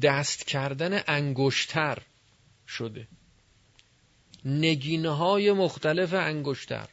[0.02, 1.98] دست کردن انگشتر
[2.68, 3.06] شده.
[4.44, 6.88] نگینه های مختلف انگشتر.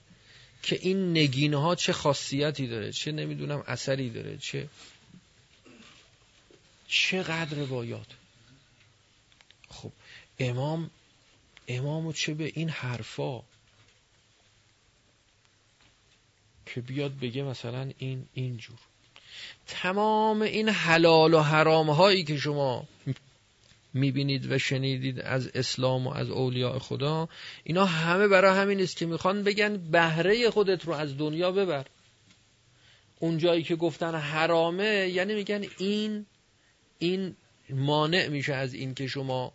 [0.64, 4.70] که این نگینه ها چه خاصیتی داره چه نمی‌دونم اثری داره چه
[6.88, 8.08] چقدر روایات.
[9.70, 9.92] خب
[10.40, 10.92] امام
[11.68, 13.42] امامو چه به این حرفا
[16.66, 18.78] که بیاد بگه مثلا این اینجور
[19.68, 22.88] تمام این حلال و حرام هایی که شما
[23.94, 27.30] می‌بینید و شنیدید از اسلام و از اولیاء خدا
[27.64, 31.86] اینا همه برای همین است که می‌خوان بگن بهره خودت رو از دنیا ببر.
[33.20, 36.26] اون جایی که گفتن حرامه یعنی میگن این
[37.00, 37.36] این
[37.70, 39.54] مانع میشه از این که شما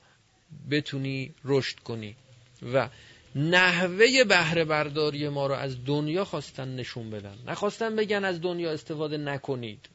[0.70, 2.16] بتونی رشد کنی.
[2.72, 2.88] و
[3.34, 7.38] نحوه بهره برداری ما رو از دنیا خواستن نشون بدن.
[7.46, 9.88] نخواستن بگن از دنیا استفاده نکنید.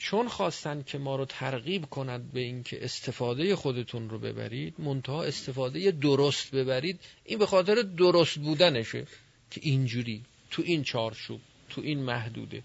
[0.00, 5.90] چون خواستن که ما رو ترغیب کند به اینکه استفاده خودتون رو ببرید منتها استفاده
[5.90, 9.06] درست ببرید این به خاطر درست بودنشه
[9.50, 12.62] که اینجوری تو این چارچوب تو این محدوده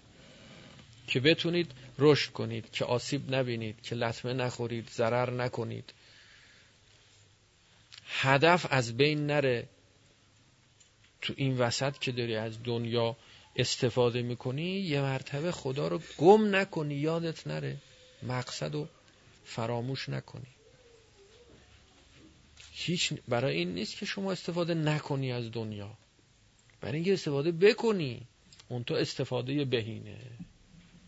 [1.06, 5.94] که بتونید رشد کنید که آسیب نبینید که لطمه نخورید ضرر نکنید.
[8.06, 9.68] هدف از بین نره
[11.20, 13.16] تو این وسط که داری از دنیا
[13.56, 17.76] استفاده می‌کنی یه مرتبه خدا رو گم نکنی یادت نره.
[18.22, 18.88] مقصد رو
[19.44, 20.46] فراموش نکنی.
[22.72, 25.98] هیچ برای این نیست که شما استفاده نکنی از دنیا.
[26.80, 28.26] برای اینکه استفاده بکنی
[28.68, 30.18] اون تو استفاده بهینه.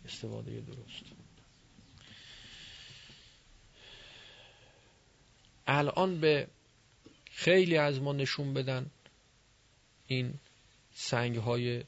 [0.08, 1.04] استفاده درست.
[5.66, 6.48] الان به
[7.30, 8.90] خیلی از ما نشون بدن
[10.06, 10.34] این
[10.94, 11.84] سنگ های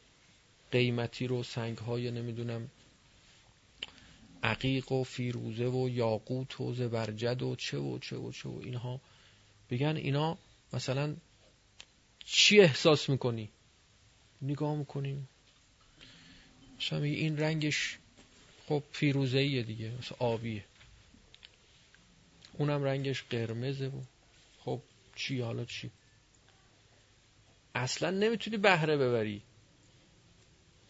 [0.71, 2.71] قیمتی رو سنگ های نمی‌دونم
[4.43, 9.01] عقیق و فیروزه و یاقوت و زبرجد و چه و چه و چه و اینها.
[9.71, 10.39] بگن اینا
[10.73, 11.17] مثلا
[12.25, 13.49] چی احساس می‌کنی؟
[14.43, 15.29] نگاه می‌کنیم.
[16.79, 17.99] مثلا این رنگش
[18.71, 20.65] خب فیروزه ایه دیگه مثلا آبیه.
[22.53, 24.01] اونم رنگش قرمزه و
[24.65, 24.81] خب
[25.17, 25.91] چی حالا چی؟
[27.75, 29.43] اصلا نمی‌تونی بهره ببری.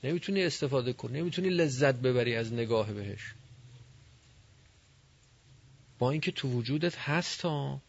[0.04, 1.20] نمی‌تونی استفاده کنی.
[1.20, 3.34] نمی‌تونی لذت ببری از نگاه بهش.
[5.98, 7.80] با اینکه تو وجودت هست ها.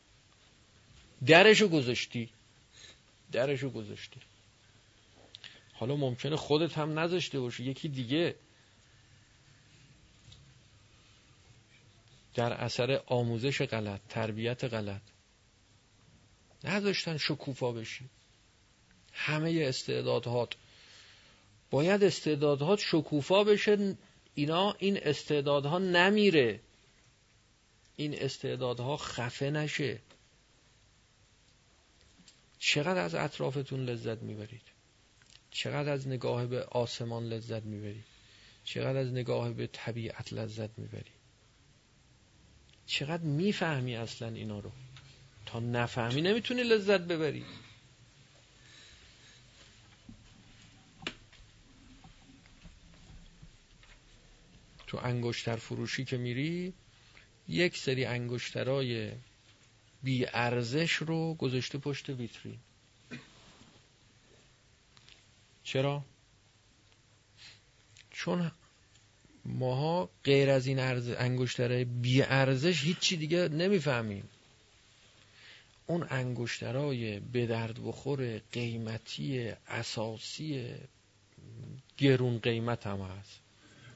[1.26, 2.30] درشو گذاشتی.
[3.32, 4.22] درشو گذاشتی.
[5.74, 7.64] حالا ممکنه خودت هم نذاشته باشی.
[7.64, 8.36] یکی دیگه
[12.34, 15.02] در اثر آموزش غلط تربیت غلط.
[16.64, 18.10] نذاشتن شکوفا بشی
[19.14, 20.54] همه استعدادهات.
[21.72, 23.98] باید استعدادها شکوفا بشه
[24.36, 26.60] اینا این استعدادها نمیره.
[27.96, 30.00] این استعدادها خفه نشه.
[32.60, 34.62] چقدر از اطرافتون لذت می‌برید؟
[35.52, 38.06] چقدر از نگاه به آسمان لذت می‌برید؟
[38.64, 41.21] چقدر از نگاه به طبیعت لذت می‌برید؟
[42.86, 44.72] چقدر می‌فهمی اصلا اینا رو؟
[45.46, 47.46] تا نفهمی نمی‌تونی لذت ببری.
[54.88, 56.74] تو انگشتر فروشی که میری
[57.48, 59.12] یک سری انگشترای
[60.04, 62.60] بی ارزش رو گذاشته پشت ویترین.
[65.64, 66.06] چرا؟
[68.12, 68.52] چون
[69.46, 74.30] ماها غیر از این انگشترهای بی ارزش هیچی دیگه نمی‌فهمیم.
[75.88, 80.74] اون انگشترهای به درد بخور قیمتی اساسی
[81.98, 83.40] گرون قیمت هم هست.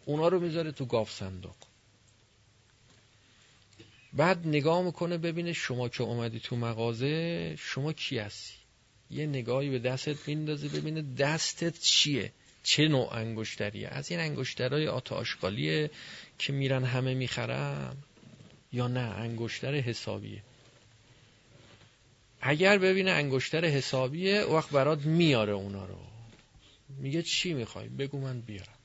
[0.06, 1.56] اونا رو می‌ذاره تو گاف صندوق.
[4.14, 8.54] بعد نگاه می‌کنه ببینه شما که اومدی تو مغازه شما کی هستی؟
[9.12, 12.32] یه نگاهی به دستت میندازه ببینه دستت چیه؟
[12.66, 15.92] چه نوع انگشتریه از این انگشترهای آتا آشغالیه
[16.40, 17.98] که میرن همه می‌خرن
[18.74, 20.44] یا نه؟ انگشتر حسابیه.
[22.42, 25.98] اگر ببینه انگشتر حسابیه وقت برات میاره اونا رو.
[26.90, 28.78] میگه چی می‌خوای؟ بگو من بیارم.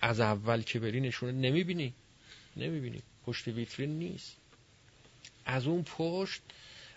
[0.00, 1.94] از اول که بری نشونه نمی‌بینی؟
[2.56, 3.02] نمی‌بینی.
[3.26, 4.36] پشت ویترین نیست.
[5.44, 6.42] از اون پشت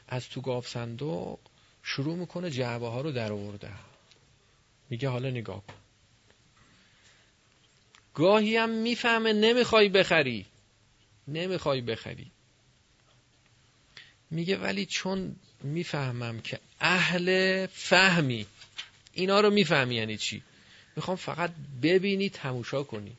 [0.07, 1.39] از تو گاف صندوق
[1.83, 3.69] شروع می‌کنه جعبه ها رو در آورده
[4.89, 5.73] میگه حالا نگاه کن.
[8.13, 10.45] گاهی هم می‌فهمه نمی‌خوای بخری.
[11.27, 12.31] نمی‌خوای بخری.
[14.31, 18.45] میگه ولی چون می‌فهمم که اهل فهمی
[19.13, 20.43] اینا رو می‌فهمی یعنی چی؟
[20.95, 21.51] می‌خوام فقط
[21.83, 23.11] ببینی تموشا کنی.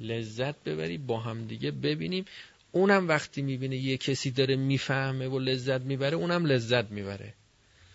[0.00, 2.24] لذت ببری با هم دیگه ببینیم.
[2.72, 7.34] اونم وقتی می‌بینه یه کسی داره می‌فهمه و لذت می‌بره اونم لذت می‌بره.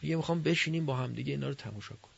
[0.02, 2.11] میگه می‌خوام بشینیم با هم دیگه اینا رو تماشا کن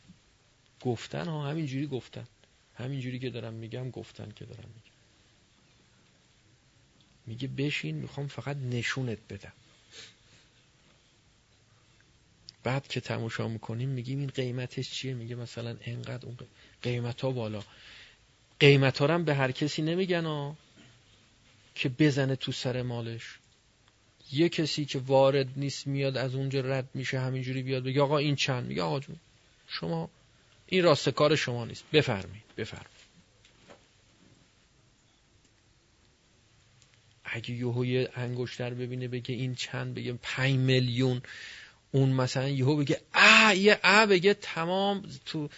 [0.84, 2.26] گفتن ها همینجوری گفتن.
[2.74, 4.94] همینجوری که دارم میگم گفتن که دارم میگم.
[7.26, 9.52] میگه بشین می‌خوام فقط نشونت بدم.
[12.62, 16.36] بعد که تماشا می‌کنیم میگیم این قیمتش چیه؟ میگه مثلا انقدر اون
[16.82, 17.62] قیمت ها بالا.
[18.60, 20.56] قیمت ها هم به هر کسی نمیگن ها
[21.74, 23.38] که بزنه تو سر مالش.
[24.32, 28.36] یه کسی که وارد نیست میاد از اونجا رد میشه همینجوری بیاد بگه آقا این
[28.36, 29.16] چند؟ میگه آقا جون
[29.68, 30.10] شما
[30.66, 31.84] این راست کار شما نیست.
[31.92, 32.44] بفرمایید.
[32.56, 32.94] بفرمایید.
[37.24, 41.22] اگه یهو یه انگشتر ببینه بگه این چند بگه پنج میلیون
[41.92, 45.50] اون مثلا یهو بگه اه یه اه بگه تمام تو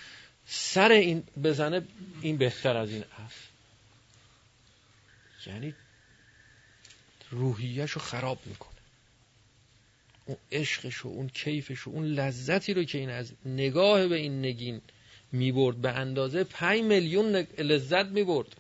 [0.47, 1.83] سر این بزنه
[2.23, 3.49] این بهتر از این است
[5.47, 5.75] یعنی
[7.31, 8.71] روحیش رو خراب می‌کنه.
[10.27, 14.45] اون عشقش و اون کیفش و اون لذتی رو که این از نگاه به این
[14.45, 14.81] نگین
[15.37, 15.77] می‌برد.
[15.77, 18.57] به اندازه پنج میلیون لذت می‌برد.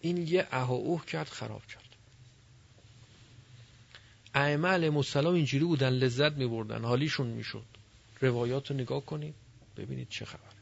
[0.00, 1.84] این یه اه اوه کرد خراب کرد.
[4.34, 6.84] ائمه علیهم السلام اینجوری بودن لذت میبردن.
[6.84, 7.64] حالیشون می‌شد.
[8.20, 9.34] روایات رو نگاه کنید
[9.76, 10.57] ببینید چه خبر.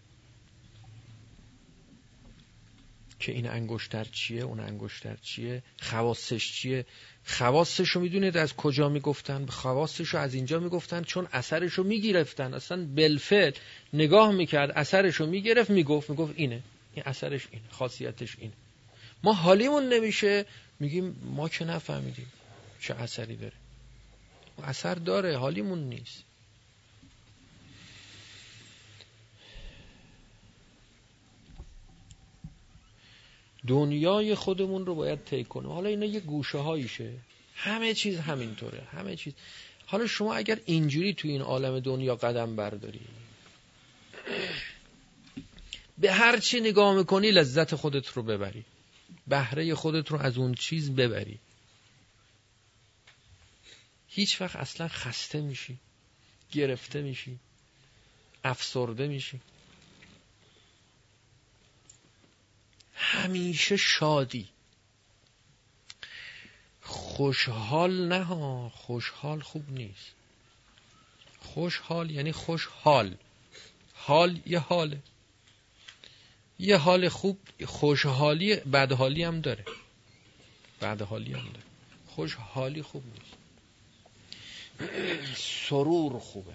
[3.21, 6.87] که این انگشتر چیه اون انگشتر چیه خواستش چیه.
[7.25, 12.55] خواستش رو می‌دونید از کجا می‌گفتن؟ خواستش رو از اینجا می‌گفتن چون اثرش رو می‌گرفتن.
[12.55, 13.51] اصلا بلفل
[13.93, 16.62] نگاه می‌کرد اثرش رو می‌گرفت می‌گفت می‌گفت اینه.
[16.95, 18.53] این اثرش اینه خاصیتش اینه.
[19.23, 20.47] ما حالیمون نمیشه.
[20.81, 22.33] میگیم ما که نفهمیدیم
[22.81, 23.53] چه اثری داره.
[24.62, 26.26] اثر داره حالیمون نیست.
[33.67, 35.71] دنیای خودمون رو باید طی کنیم.
[35.71, 37.12] حالا اینا یه گوشه هاییشه.
[37.55, 38.83] همه چیز همینطوره.
[38.93, 39.33] همه چیز.
[39.87, 43.01] حالا شما اگر اینجوری تو این عالم دنیا قدم برداری
[45.99, 48.64] به هر چی نگاه می‌کنی لذت خودت رو ببری.
[49.27, 51.39] بهره خودت رو از اون چیز ببری.
[54.09, 55.77] هیچ وقت اصلا خسته میشی
[56.53, 57.39] گرفته میشی
[58.45, 59.41] افسرده میشی.
[62.97, 64.49] همیشه شادی.
[66.82, 70.12] خوشحال نه ها خوشحال خوب نیست.
[71.40, 73.16] خوشحال یعنی خوشحال.
[73.94, 74.99] حال یه حاله.
[76.59, 79.64] یه حال خوب خوشحالی بدحالی هم داره.
[80.80, 81.66] بدحالی هم داره.
[82.07, 83.36] خوشحالی خوب نیست.
[85.36, 86.55] سرور خوبه.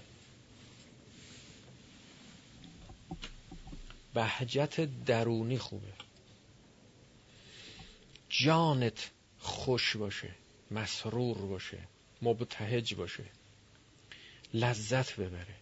[4.13, 5.93] بهجت درونی خوبه.
[8.31, 10.35] جانت خوش باشه
[10.71, 11.77] مسرور باشه
[12.21, 13.23] مبتهج باشه
[14.53, 15.55] لذت ببره.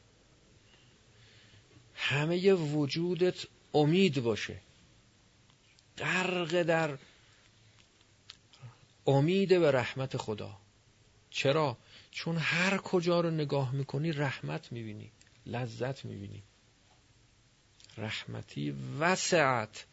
[1.95, 4.61] همه وجودت امید باشه.
[5.97, 6.97] غرق در
[9.07, 10.57] امید به رحمت خدا.
[11.29, 11.77] چرا؟
[12.11, 15.11] چون هر کجا رو نگاه می‌کنی رحمت می‌بینی
[15.45, 16.43] لذت می‌بینی.
[17.97, 19.85] رحمتی وسعت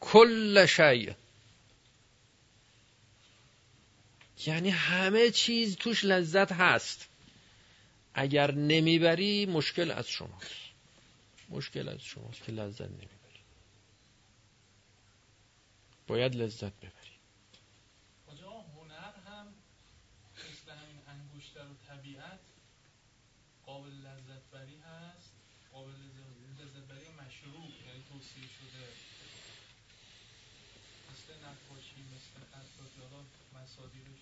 [0.00, 1.12] کل شیء.
[4.46, 7.08] یعنی همه چیز توش لذت هست.
[8.14, 10.54] اگر نمی‌بری مشکل از شماست.
[11.48, 13.40] مشکل از شماست که لذت نمی‌بری.
[16.06, 17.14] باید لذت ببری.
[18.76, 19.12] هنر
[21.08, 22.40] همین و طبیعت
[23.66, 25.32] قابل لذت بری هست؟
[25.72, 25.92] قابل
[26.60, 29.13] لذت بری مشروع یعنی توصیه شده
[31.24, 34.20] مثل نقاشی مثل خطاطی مصادیرش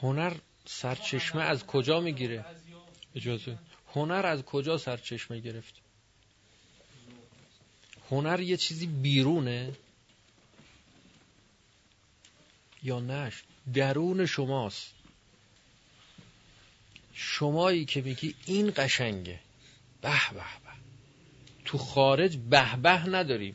[0.00, 0.36] هنر
[0.66, 2.44] سرچشمه از کجا می‌گیره؟
[3.14, 3.58] اجازه.
[3.94, 5.74] هنر از کجا سرچشمه گرفت؟
[8.10, 9.72] هنر یه چیزی بیرونه؟
[12.82, 13.42] یا نش
[13.74, 14.94] درون شماست.
[17.14, 19.40] شمایی که میگی این قشنگه.
[20.00, 20.69] به به به.
[21.70, 23.54] تو خارج به به نداریم.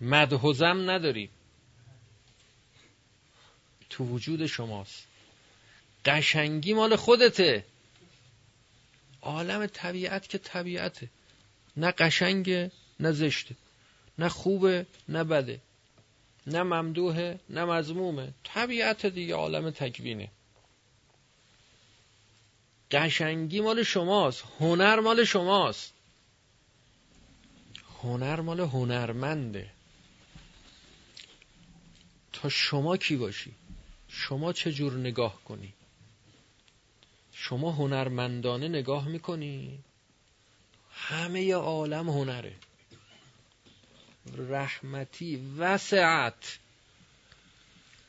[0.00, 1.30] مدهوزم نداریم.
[3.90, 5.06] تو وجود شماست.
[6.04, 7.64] قشنگی مال خودته.
[9.22, 11.08] عالم طبیعت که طبیعته.
[11.76, 12.70] نه قشنگه
[13.00, 13.54] نه زشته.
[14.18, 15.60] نه خوبه نه بده.
[16.46, 20.28] نه ممدوحه نه مزمومه طبیعت دیگه عالم تکوینه.
[22.90, 24.44] قشنگی مال شماست.
[24.60, 25.99] هنر مال شماست.
[28.02, 29.70] هنر مال هنرمنده.
[32.32, 33.54] تا شما کی باشی؟
[34.08, 35.72] شما چه جور نگاه کنی؟
[37.32, 39.78] شما هنرمندانه نگاه می‌کنی؟
[40.92, 42.56] همه عالم هنره.
[44.36, 46.58] رحمتی وسعت.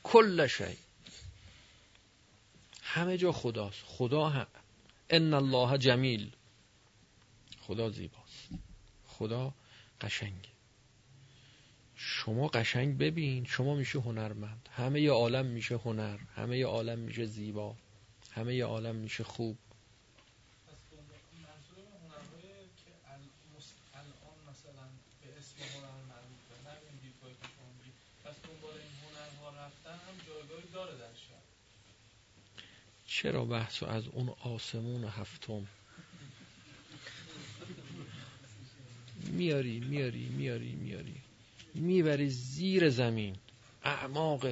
[0.03, 0.77] کل شی.
[2.83, 3.83] همه جا خداست.
[3.85, 4.47] خدا هم.
[5.09, 6.31] ان الله جمیل.
[7.61, 8.49] خدا زیباست.
[9.07, 9.53] خدا
[10.01, 10.51] قشنگه
[11.95, 14.69] شما قشنگ ببین شما میشه هنرمند.
[14.71, 17.75] همه ی عالم میشه هنر همه ی عالم میشه زیبا
[18.31, 19.57] همه ی عالم میشه خوب.
[33.05, 35.67] چرا بحث از اون آسمون هفتم؟
[39.31, 41.15] میاری میاری میاری میاری.
[41.73, 43.35] می‌بری زیر زمین.
[43.83, 44.45] اعماق.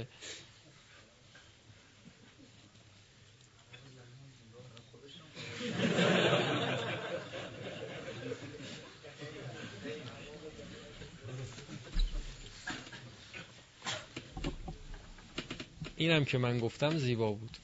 [15.98, 17.58] اینم که من گفتم زیبا بود.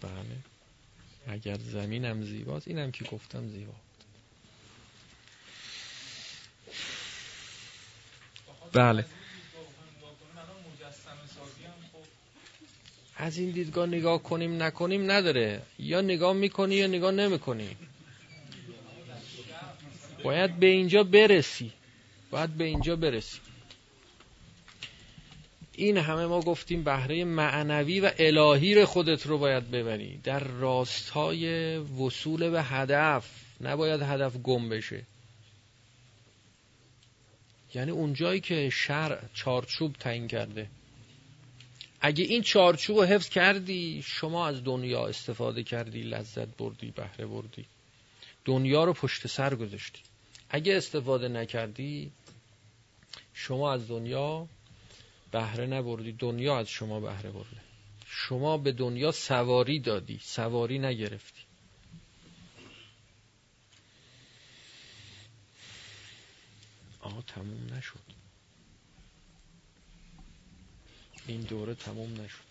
[0.00, 0.12] بله.
[1.26, 3.87] اگر زمینم زیباست اینم که گفتم زیبا.
[8.72, 9.04] بله.
[13.16, 15.62] از این دیدگاه نگاه کنیم نکنیم نداره.
[15.78, 17.76] یا نگاه می‌کنی یا نگاه نمی‌کنی.
[20.24, 21.72] باید به اینجا برسی.
[22.30, 23.38] باید به اینجا برسی.
[25.72, 30.20] این همه ما گفتیم بهره معنوی و الهی خودت رو باید ببری.
[30.24, 33.30] در راستای وصول به هدف.
[33.60, 35.02] نباید هدف گم بشه.
[37.74, 40.70] یعنی اونجایی که شرع چارچوب تعیین کرده.
[42.00, 47.64] اگه این چارچوب رو حفظ کردی شما از دنیا استفاده کردی لذت بردی بهره بردی.
[48.44, 50.02] دنیا رو پشت سر گذاشتی.
[50.50, 52.10] اگه استفاده نکردی
[53.34, 54.48] شما از دنیا
[55.32, 56.12] بهره نبردی.
[56.12, 57.60] دنیا از شما بهره برده.
[58.06, 60.18] شما به دنیا سواری دادی.
[60.22, 61.37] سواری نگرفتی.
[67.08, 68.00] آه تموم نشد.
[71.26, 72.48] این دوره تموم نشد.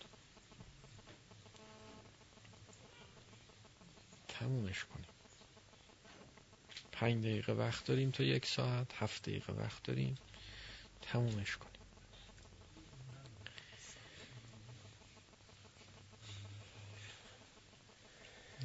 [4.28, 5.06] تمومش کنیم.
[6.92, 10.14] پنج دقیقه وقت داریم تا یک ساعت هفت دقیقه وقت داریم.
[11.02, 11.72] تمومش کنیم.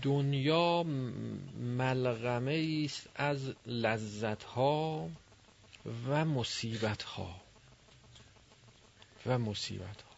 [0.01, 5.09] دنیا ملغمه است از لذت ها
[5.85, 7.41] و مصیبت ها
[9.25, 10.13] و مصیبت ها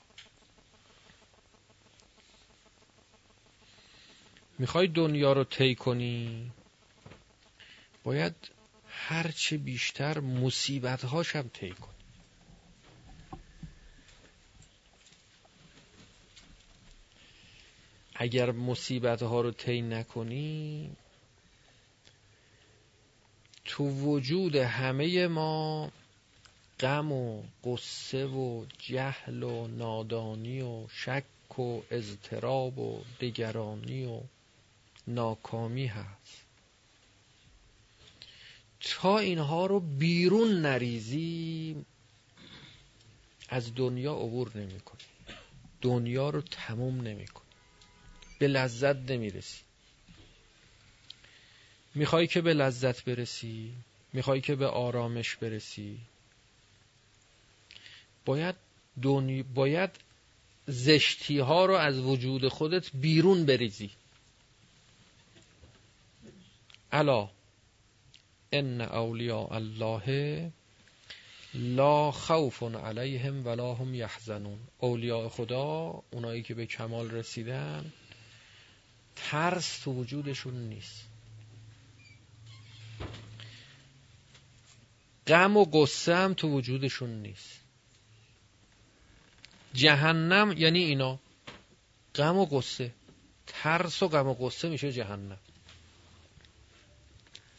[4.59, 6.51] می‌خوای دنیا رو طی کنی؟
[8.03, 8.35] باید
[8.87, 11.95] هرچه بیشتر مصیبت هاشم طی کنی.
[18.15, 20.95] اگر مصیبت ها رو طی نکنی
[23.75, 25.91] تو وجود همه ما
[26.79, 34.21] غم و قصه و جهل و نادانی و شک و اضطراب و دگرانی و
[35.07, 36.45] ناکامی هست.
[38.81, 41.75] تا اینها رو بیرون نریزی
[43.49, 45.03] از دنیا عبور نمی کنی
[45.81, 47.45] دنیا رو تموم نمی کنی
[48.39, 49.64] به لذت نمی‌رسی.
[51.95, 53.73] می‌خوای که به لذت برسی
[54.13, 55.97] می‌خوای که به آرامش برسی.
[58.25, 58.55] باید
[59.01, 59.43] دنی...
[59.43, 59.89] باید
[60.67, 63.89] زشتی ها رو از وجود خودت بیرون بریزی.
[66.91, 67.29] الا
[68.51, 70.51] ان اولیاء الله
[71.53, 74.59] لا خوف علیهم ولا هم یحزنون.
[74.77, 77.91] اولیاء خدا اونایی که به کمال رسیدن
[79.15, 81.14] ترس تو وجودشون نیست.
[85.27, 87.59] غم و قصه هم تو وجودشون نیست.
[89.73, 91.19] جهنم یعنی اینا
[92.15, 92.91] غم و قصه
[93.47, 95.39] ترس و غم و قصه میشه جهنم.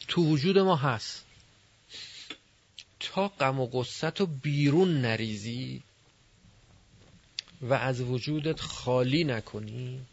[0.07, 1.25] تو وجود ما هست.
[2.99, 5.83] تا غم و قصت رو بیرون نریزی
[7.61, 10.05] و از وجودت خالی نکنی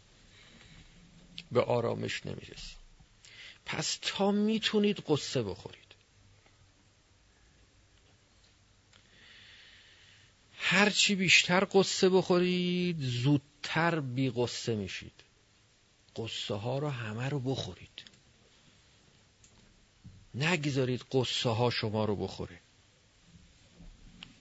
[1.51, 2.75] به آرامش نمی‌رسی.
[3.65, 5.84] پس تا می‌تونید قصه بخورید.
[10.67, 15.23] هرچی بیشتر قصه بخورید زودتر بی قصه میشید.
[16.15, 18.03] قصه ها رو همه رو بخورید.
[20.35, 22.59] نگذارید قصه ها شما رو بخوره.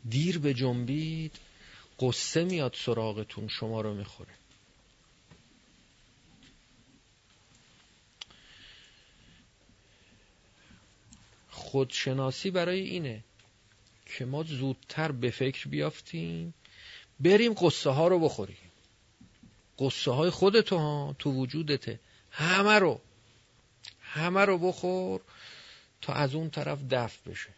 [0.09, 1.33] دیر به جنبید
[2.01, 4.35] قصه میاد سراغتون شما رو می‌خوره.
[11.51, 13.25] خودشناسی برای اینه.
[14.19, 16.55] که ما زودتر به فکر بیافتیم
[17.21, 18.57] بریم قصه ها رو بخوریم.
[19.79, 22.01] قصه های خودتو ها تو وجودته
[22.31, 23.01] همه رو
[24.01, 25.21] همه رو بخور
[26.01, 27.51] تا از اون طرف دفع بشه.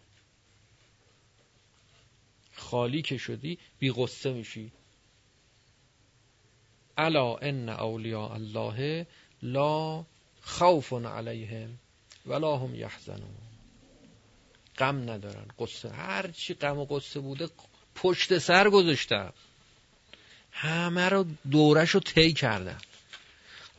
[2.54, 4.72] خالی که شدی بی غصه میشی.
[6.98, 9.06] الا ان اولیاء الله
[9.42, 10.04] لا
[10.40, 11.78] خوف علیهم
[12.26, 13.45] ولا هم یحزنون.
[14.78, 15.46] غم ندارن.
[15.58, 15.90] قصه.
[15.90, 17.48] هر چی غم و قصه بوده
[17.94, 19.32] پشت سر گذاشتم.
[20.52, 22.78] همه رو دورش رو طی کردم.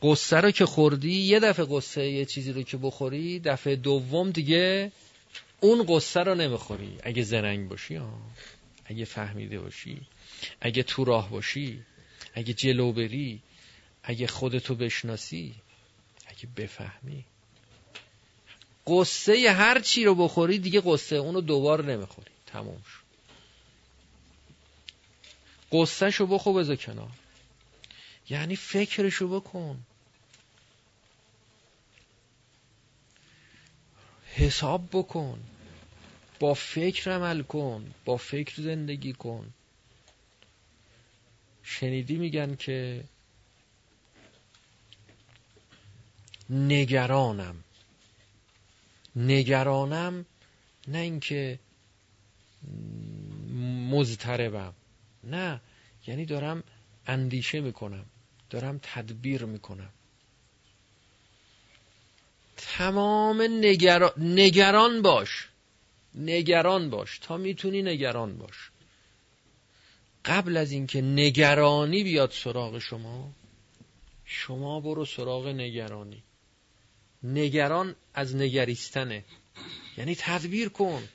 [0.02, 4.92] قصه رو که خوردی یه دفعه قصه یه چیزی رو که بخوری دفعه دوم دیگه
[5.60, 6.98] اون قصه رو نمی‌خوری.
[7.02, 8.18] اگه زرنگ باشی ها
[8.84, 10.00] اگه فهمیده باشی
[10.60, 11.82] اگه تو راه باشی
[12.34, 13.40] اگه جلو بری
[14.02, 15.54] اگه خودتو بشناسی
[16.26, 17.24] اگه بفهمی.
[18.88, 22.30] قصه هر چی رو بخوری دیگه قصه اونو دوبار نمی‌خوری.
[22.46, 23.08] تموم شد.
[25.72, 27.10] قصه شو بخو بذار کنار.
[28.30, 29.80] یعنی فکرشو بکن.
[34.26, 35.40] حساب بکن.
[36.40, 37.94] با فکر عمل کن.
[38.04, 39.52] با فکر زندگی کن.
[41.62, 43.04] شنیدی میگن که
[46.50, 47.64] نگرانم.
[49.18, 50.26] نگرانم
[50.88, 51.58] نه اینکه
[53.90, 54.74] مضطربم.
[55.24, 55.60] نه
[56.06, 56.62] یعنی دارم
[57.06, 58.04] اندیشه می‌کنم
[58.50, 59.90] دارم تدبیر می‌کنم.
[62.56, 65.48] تمام نگران, نگران باش
[66.14, 68.70] نگران باش تا می‌تونی نگران باش.
[70.24, 73.32] قبل از اینکه نگرانی بیاد سراغ شما
[74.24, 76.22] شما برو سراغ نگرانی.
[77.22, 79.24] نگران از نگریستنه.
[79.96, 81.08] یعنی تدبیر کن.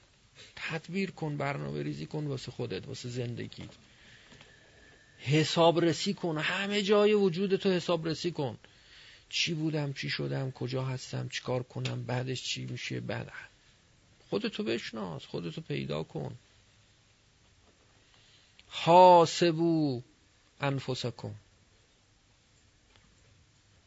[0.56, 3.70] تدبیر کن برنامه ریزی کن واسه خودت واسه زندگی
[5.20, 6.38] حساب رسی کن.
[6.38, 8.58] همه جای وجود تو حساب رسی کن.
[9.30, 13.32] چی بودم چی شدم کجا هستم چیکار کنم بعدش چی میشه بعد.
[14.30, 16.38] خودتو بشناس خودتو پیدا کن.
[18.68, 20.02] حاسبو
[20.62, 21.36] انفسکم.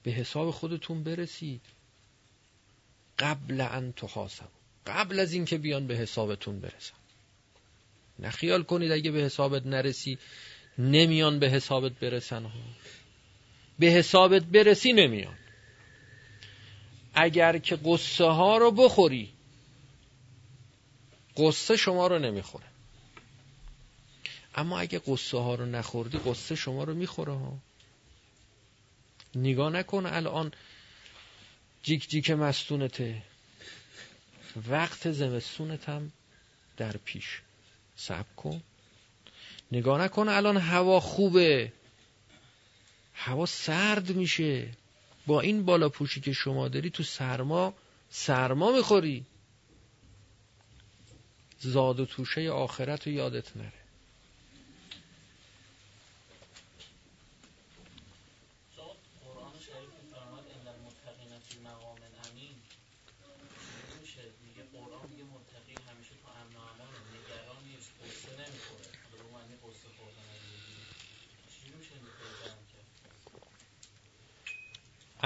[0.02, 1.75] به حساب خودتون برسید.
[3.18, 4.48] قبل ان تحاسب
[4.86, 6.94] قبل از اینکه بیان به حسابتون برسن.
[8.18, 10.18] نخیال کنید اگه به حسابت نرسی
[10.78, 12.44] نمیان به حسابت برسن.
[12.44, 12.60] ها
[13.78, 15.36] به حسابت برسی نمیان.
[17.14, 19.32] اگر که قصه ها رو بخوری
[21.36, 22.64] قصه شما رو نمی‌خوره.
[24.54, 27.58] اما اگه قصه ها رو نخوردی قصه شما رو می‌خوره ها.
[29.34, 30.52] نگاه نکن الان
[31.86, 33.22] جیک جیک مستونته
[34.68, 36.12] وقت زمستونت هم
[36.76, 37.40] در پیش.
[37.96, 38.62] سب کن.
[39.72, 41.72] نگاه نکن الان هوا خوبه.
[43.14, 44.68] هوا سرد میشه.
[45.26, 47.74] با این بالا پوشی که شما داری تو سرما
[48.10, 49.24] سرما می‌خوری.
[51.58, 53.85] زاد و توشه آخرت رو یادت نره.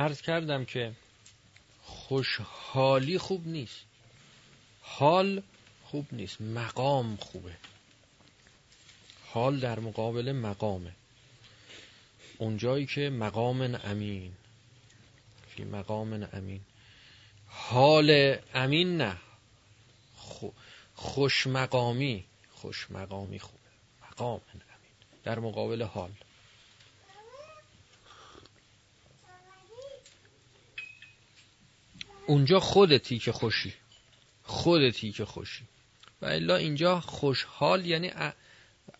[0.00, 0.92] عرض کردم که
[1.82, 3.80] خوشحالی خوب نیست.
[4.82, 5.42] حال
[5.84, 6.40] خوب نیست.
[6.40, 7.56] مقام خوبه.
[9.26, 10.92] حال در مقابل مقامه.
[12.38, 14.32] اونجایی که مقام امین.
[15.48, 16.60] فی مقام امین.
[17.46, 19.16] حال امین نه.
[20.94, 23.70] خوش مقامی خوش مقامی خوبه.
[24.10, 24.62] مقام امین.
[25.24, 26.10] در مقابل حال.
[32.30, 33.74] اونجا خودتی که خوشی.
[34.42, 35.64] خودتی که خوشی.
[36.22, 38.12] و الا اینجا خوشحال یعنی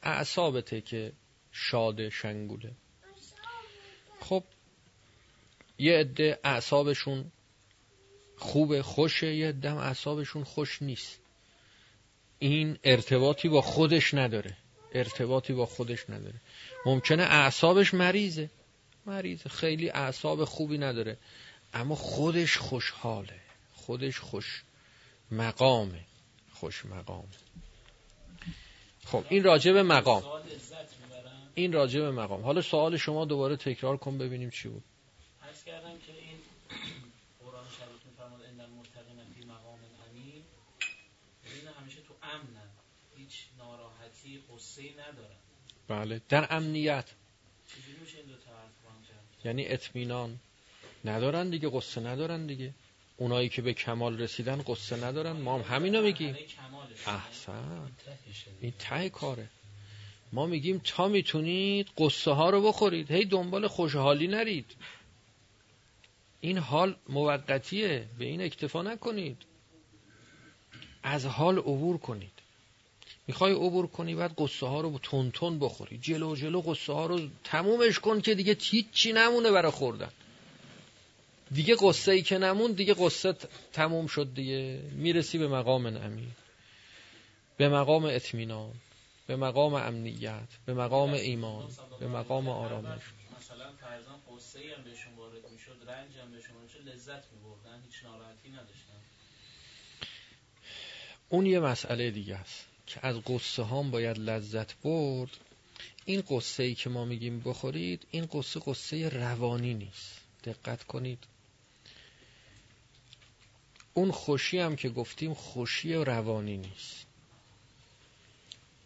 [0.02, 1.12] اعصابته که
[1.52, 2.72] شاد شنگوله.
[4.20, 4.44] خب
[5.78, 7.32] یه عده اعصابشون
[8.36, 11.20] خوبه خوشه یه عده اعصابشون خوش نیست.
[12.38, 14.56] این ارتباطی با خودش نداره.
[14.94, 16.40] ارتباطی با خودش نداره.
[16.86, 18.50] ممکنه اعصابش مریضه.
[19.06, 19.48] مریضه.
[19.48, 21.18] خیلی اعصاب خوبی نداره.
[21.74, 23.40] اما خودش خوشحاله.
[23.74, 24.64] خودش خوش
[25.30, 26.04] مقامه.
[26.52, 27.28] خوش مقام
[29.04, 30.22] خب این راجع به مقام.
[31.54, 32.42] این راجع به مقام.
[32.42, 34.84] حالا سوال شما دوباره تکرار کن ببینیم چی بود.
[35.42, 36.36] عرض کردم که این
[37.44, 39.78] قرآن شریف میفرماد ان المتقین فی مقام
[40.10, 40.42] امین.
[41.44, 42.70] این همیشه تو امنن
[43.16, 45.36] هیچ ناراحتی قصه ندارن.
[45.88, 47.10] بله در امنیت.
[49.44, 50.40] یعنی اطمینان.
[51.04, 52.74] ندارن دیگه قصه ندارن دیگه.
[53.16, 55.32] اونایی که به کمال رسیدن قصه ندارن.
[55.32, 56.36] ما هم همینو میگیم.
[57.06, 57.92] احسن.
[58.60, 59.48] این ته کاره.
[60.32, 63.10] ما میگیم تا می‌تونید قصه ها رو بخورید.
[63.10, 64.76] هی دنبال خوشحالی نرید.
[66.40, 68.06] این حال موقتیه.
[68.18, 69.36] به این اکتفا نکنید.
[71.02, 72.32] از حال عبور کنید.
[73.26, 75.98] می‌خوای عبور کنی بعد قصه ها رو تون تون بخوری.
[75.98, 80.10] جلو جلو قصه ها رو تمومش کن که دیگه هیچی نمونه برای خوردن.
[81.52, 83.34] دیگه قصه ای که نمون دیگه قصه
[83.72, 84.82] تموم شد دیگه.
[84.92, 86.30] می‌رسی به مقام امین
[87.56, 88.72] به مقام اطمینان
[89.26, 91.68] به مقام امنیت به مقام ایمان
[92.00, 93.02] به مقام آرامش.
[93.38, 98.48] مثلا فرزان قصه هم بهشون وارد می‌شد رنج هم بهشون وارد لذت میبردن هیچ ناراحتی
[98.48, 99.00] نداشتن.
[101.28, 105.30] اون یه مسئله دیگه است که از قصه هم باید لذت برد.
[106.04, 110.20] این قصه ای که ما میگیم بخورید این قصه قصه روانی نیست.
[110.44, 111.18] دقت کنید.
[113.94, 117.06] اون خوشی هم که گفتیم خوشی روانی نیست.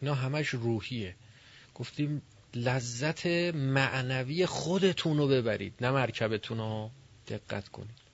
[0.00, 1.14] اینا همش روحیه.
[1.74, 2.22] گفتیم
[2.54, 6.90] لذت معنوی خودتون رو ببرید نه مرکبتون رو.
[7.28, 8.04] دقت کنید.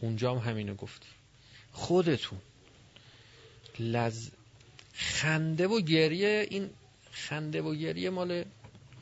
[0.00, 1.12] اونجا هم همینو گفتیم.
[1.72, 2.38] خودتون.
[3.78, 4.30] لز...
[4.94, 6.70] خنده و گریه این
[7.12, 8.44] خنده و گریه مال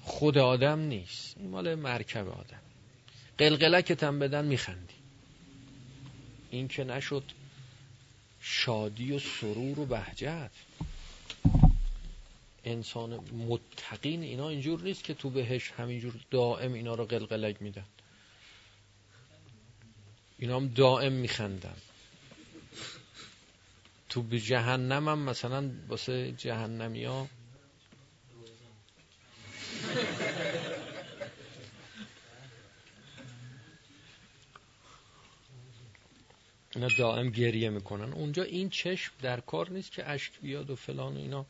[0.03, 1.37] خود آدم نیست.
[1.37, 2.61] این مال مرکب آدم.
[3.39, 5.00] قلقلکت هم بدن میخندی.
[6.51, 7.23] این که نشد
[8.41, 10.51] شادی و سرور و بهجت.
[12.65, 13.15] انسان
[13.49, 17.85] متقین اینا اینجور نیست که تو بهش همینجور دائم اینا رو قلقلک میدن.
[20.39, 21.77] اینا هم دائم میخندن.
[24.09, 27.29] تو به جهنم هم مثلا واسه جهنمی ها
[36.75, 38.13] اینا دائم گریه می‌کنن.
[38.13, 41.47] اونجا این چشم در کار نیست که اشک بیاد و فلان و اینا.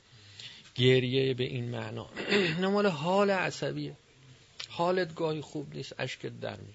[0.74, 2.10] گریه به این معنا.
[2.60, 3.96] نمال حال عصبیه.
[4.68, 6.74] حالت گاهی خوب نیست اشکت در میاد.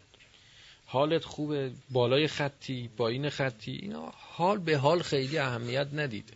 [0.85, 6.29] حالت خوبه بالای خطی این خطی اینا حال به حال خیلی اهمیت ندید.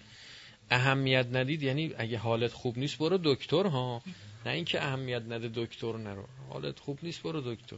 [0.71, 4.01] اهمیت ندید یعنی اگه حالت خوب نیست برو دکتر ها.
[4.45, 6.25] نه اینکه اهمیت نده دکتر نرو.
[6.49, 7.77] حالت خوب نیست برو دکتر.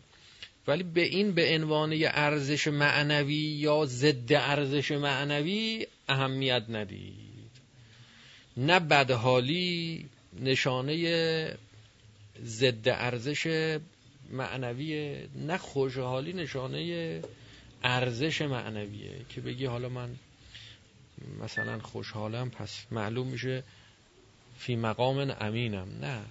[0.68, 7.52] ولی به این به عنوان ارزش معنوی یا ضد ارزش معنوی اهمیت ندید.
[8.58, 10.06] نه بدحالی
[10.40, 11.58] نشانه
[12.44, 13.78] ضد ارزش
[14.32, 17.22] معنویه نه خوشحالی نشانه
[17.84, 19.12] ارزش معنویه.
[19.30, 20.16] که بگی حالا من
[21.44, 23.64] مثلا خوشحالم پس معلوم میشه
[24.60, 25.88] فی مقام امینم.
[26.02, 26.22] نه.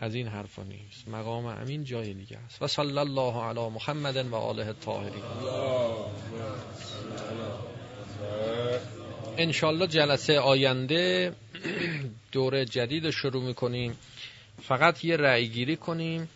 [0.00, 1.08] از این حرفا نیست.
[1.08, 2.62] مقام امین جای دیگه است.
[2.62, 5.22] و صلی الله علی محمد و آله الطاهرین.
[9.36, 11.32] انشالله جلسه آینده
[12.32, 13.98] دوره جدید شروع می‌کنیم.
[14.62, 16.28] فقط یه رأی گیری کنیم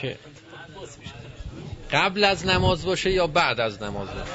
[0.00, 0.18] که
[1.92, 4.32] قبل از نماز باشه یا بعد از نماز باشه؟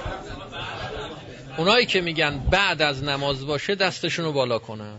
[1.57, 4.97] اونایی که میگن بعد از نماز باشه دستشونو بالا کنن.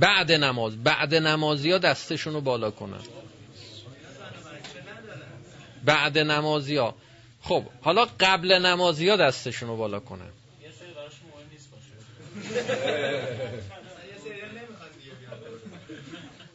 [0.00, 0.84] بعد نماز.
[0.84, 3.00] بعد نمازی ها دستشونو بالا کنن.
[5.84, 6.94] بعد نمازی ها.
[7.42, 10.30] خب حالا قبل نمازی ها دستشونو بالا کنن.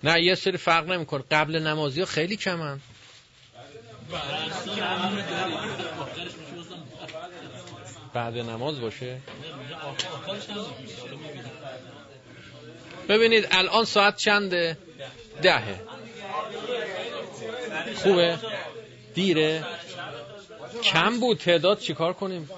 [0.04, 1.24] نه یه سری فرق نمی‌کنه.
[1.32, 2.80] قبل نمازی ها خیلی کمن.
[8.14, 9.20] بعد نماز باشه؟
[13.10, 14.78] ببینید الان ساعت چنده؟
[15.42, 15.80] دهه.
[17.96, 18.38] خوبه؟
[19.14, 19.64] دیره؟
[20.84, 22.50] کم بود تعداد؟ چیکار کنیم؟